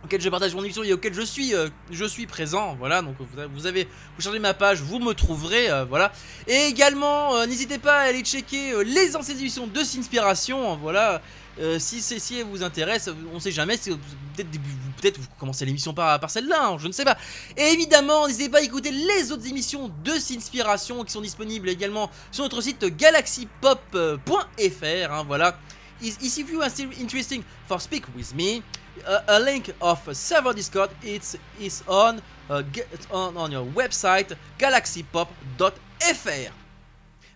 auxquels 0.05 0.21
je 0.21 0.29
partage 0.29 0.53
mon 0.55 0.63
émission 0.63 0.83
et 0.83 0.93
auxquels 0.93 1.15
je 1.15 1.23
suis, 1.23 1.53
je 1.91 2.05
suis 2.05 2.27
présent, 2.27 2.75
voilà. 2.79 3.01
Donc 3.01 3.15
vous 3.53 3.65
avez, 3.65 3.89
vous, 4.15 4.21
chargez 4.21 4.39
ma 4.39 4.53
page, 4.53 4.81
vous 4.81 4.99
me 4.99 5.13
trouverez, 5.13 5.67
voilà. 5.89 6.13
Et 6.47 6.67
également, 6.67 7.45
n'hésitez 7.45 7.79
pas 7.79 7.97
à 7.97 8.01
aller 8.03 8.21
checker 8.21 8.83
les 8.85 9.17
anciennes 9.17 9.39
émissions 9.39 9.67
de 9.67 9.83
Sinspiration, 9.83 10.77
voilà. 10.77 11.21
Euh, 11.59 11.79
si 11.79 12.01
c'est 12.01 12.19
si 12.19 12.41
vous 12.43 12.63
intéresse, 12.63 13.09
on 13.33 13.39
sait 13.39 13.51
jamais. 13.51 13.77
Peut-être 13.77 14.49
peut-être 15.01 15.19
vous 15.19 15.27
commencez 15.39 15.65
l'émission 15.65 15.93
par, 15.93 16.19
par 16.19 16.29
celle-là, 16.29 16.67
hein, 16.67 16.77
je 16.77 16.87
ne 16.87 16.91
sais 16.91 17.05
pas. 17.05 17.17
Et 17.55 17.73
évidemment, 17.73 18.27
n'hésitez 18.27 18.49
pas 18.49 18.59
à 18.59 18.61
écouter 18.61 18.91
les 18.91 19.31
autres 19.31 19.47
émissions 19.47 19.89
de 20.03 20.13
Sinspiration 20.13 21.03
qui 21.03 21.11
sont 21.11 21.21
disponibles 21.21 21.69
également 21.69 22.09
sur 22.31 22.43
notre 22.43 22.61
site 22.61 22.83
galaxypop.fr. 22.85 25.11
hein, 25.11 25.23
voilà. 25.27 25.57
If 26.01 26.51
you 26.51 26.61
are 26.61 26.69
still 26.69 26.89
interesting 26.99 27.41
for 27.67 27.79
speak 27.79 28.03
with 28.15 28.33
me, 28.35 28.61
a, 29.07 29.35
a 29.35 29.39
link 29.39 29.73
of 29.79 29.99
server 30.13 30.53
Discord 30.53 30.89
it's 31.03 31.37
is 31.59 31.81
on, 31.87 32.17
uh, 32.49 32.61
on 33.11 33.37
on 33.37 33.51
your 33.51 33.65
website 33.73 34.35
galaxypop.fr. 34.59 36.51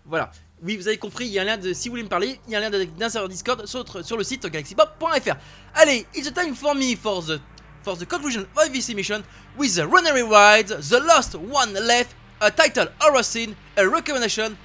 Voilà. 0.06 0.32
Oui, 0.62 0.76
vous 0.76 0.88
avez 0.88 0.98
compris, 0.98 1.26
il 1.26 1.32
y 1.32 1.40
a 1.40 1.44
un 1.44 1.46
lien 1.46 1.58
de. 1.58 1.72
Si 1.74 1.88
vous 1.88 1.94
voulez 1.94 2.04
me 2.04 2.10
parler, 2.10 2.40
il 2.48 2.52
y 2.52 2.56
a 2.56 2.60
un 2.60 2.70
lien 2.70 2.70
d'un 2.70 3.10
serveur 3.10 3.30
Discord 3.30 3.66
sur, 3.66 4.18
le 4.18 4.24
site 4.24 4.46
galaxypop.fr. 4.46 5.36
Allez, 5.76 6.06
it's 6.14 6.28
a 6.28 6.32
time 6.32 6.54
for 6.54 6.76
me 6.76 6.96
for 6.96 7.22
the 7.24 7.40
for 7.84 7.96
the 7.98 8.06
conclusion 8.06 8.46
of 8.58 8.74
this 8.74 8.90
emission 8.90 9.24
with 9.58 9.76
the 9.76 9.88
Runaway 9.88 10.22
Ride, 10.24 10.68
the 10.68 11.00
last 11.00 11.36
one 11.36 11.74
left, 11.74 12.14
a 12.42 12.52
title 12.52 12.88
horror 13.00 13.24
scene, 13.24 13.56
a 13.78 13.88
recommendation, 13.88 14.58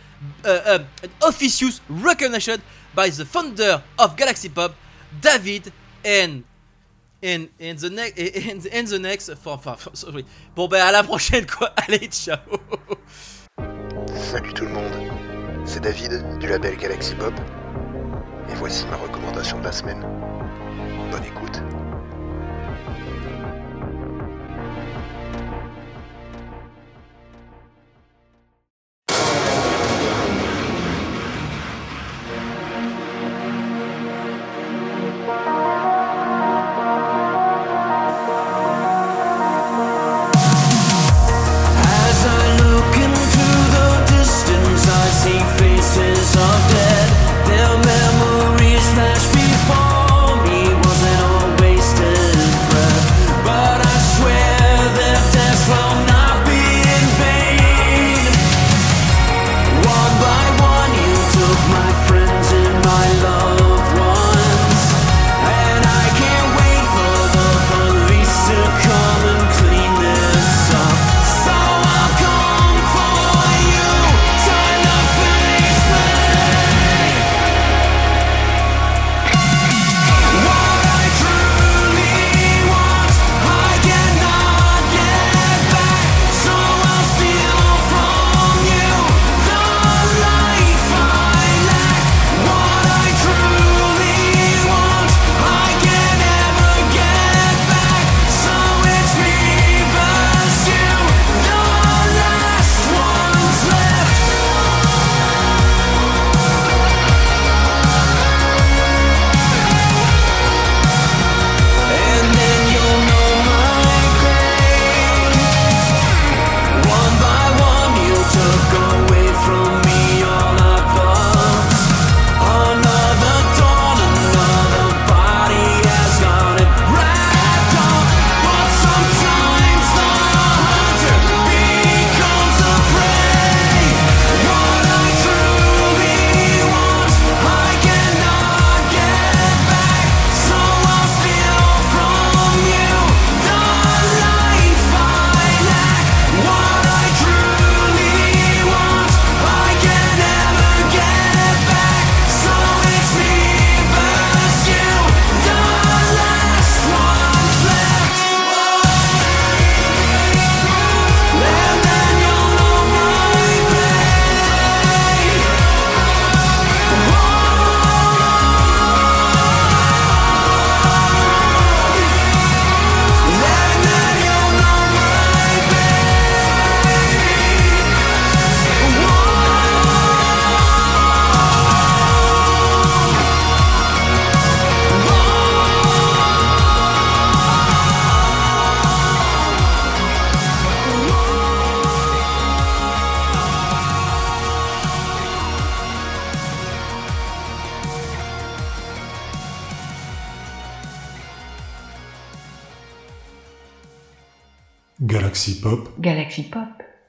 uh, 0.45 0.61
um, 0.66 0.86
an 1.05 1.11
officious 1.22 1.80
recommendation 1.88 2.61
by 2.92 3.09
the 3.11 3.24
founder 3.24 3.80
of 3.99 4.16
Galaxy 4.16 4.49
Pop, 4.49 4.74
David, 5.20 5.72
and 6.05 6.42
and 7.22 7.49
and 7.61 7.78
the 7.78 7.90
next 7.90 8.18
and, 8.72 8.88
the 8.88 8.99
next 8.99 9.32
for- 9.36 9.61
sorry. 9.92 10.24
Bon 10.57 10.66
ben 10.66 10.80
à 10.80 10.90
la 10.90 11.05
prochaine 11.05 11.47
quoi. 11.47 11.68
Allez, 11.76 12.09
ciao. 12.11 12.38
Salut 14.32 14.53
tout 14.55 14.64
le 14.64 14.70
monde, 14.70 14.92
c'est 15.64 15.80
David 15.80 16.38
du 16.38 16.46
label 16.46 16.76
Galaxy 16.76 17.14
Pop 17.14 17.34
et 18.50 18.54
voici 18.54 18.86
ma 18.90 18.96
recommandation 18.96 19.58
de 19.58 19.64
la 19.64 19.72
semaine. 19.72 20.04
Bonne 21.10 21.24
écoute. 21.24 21.62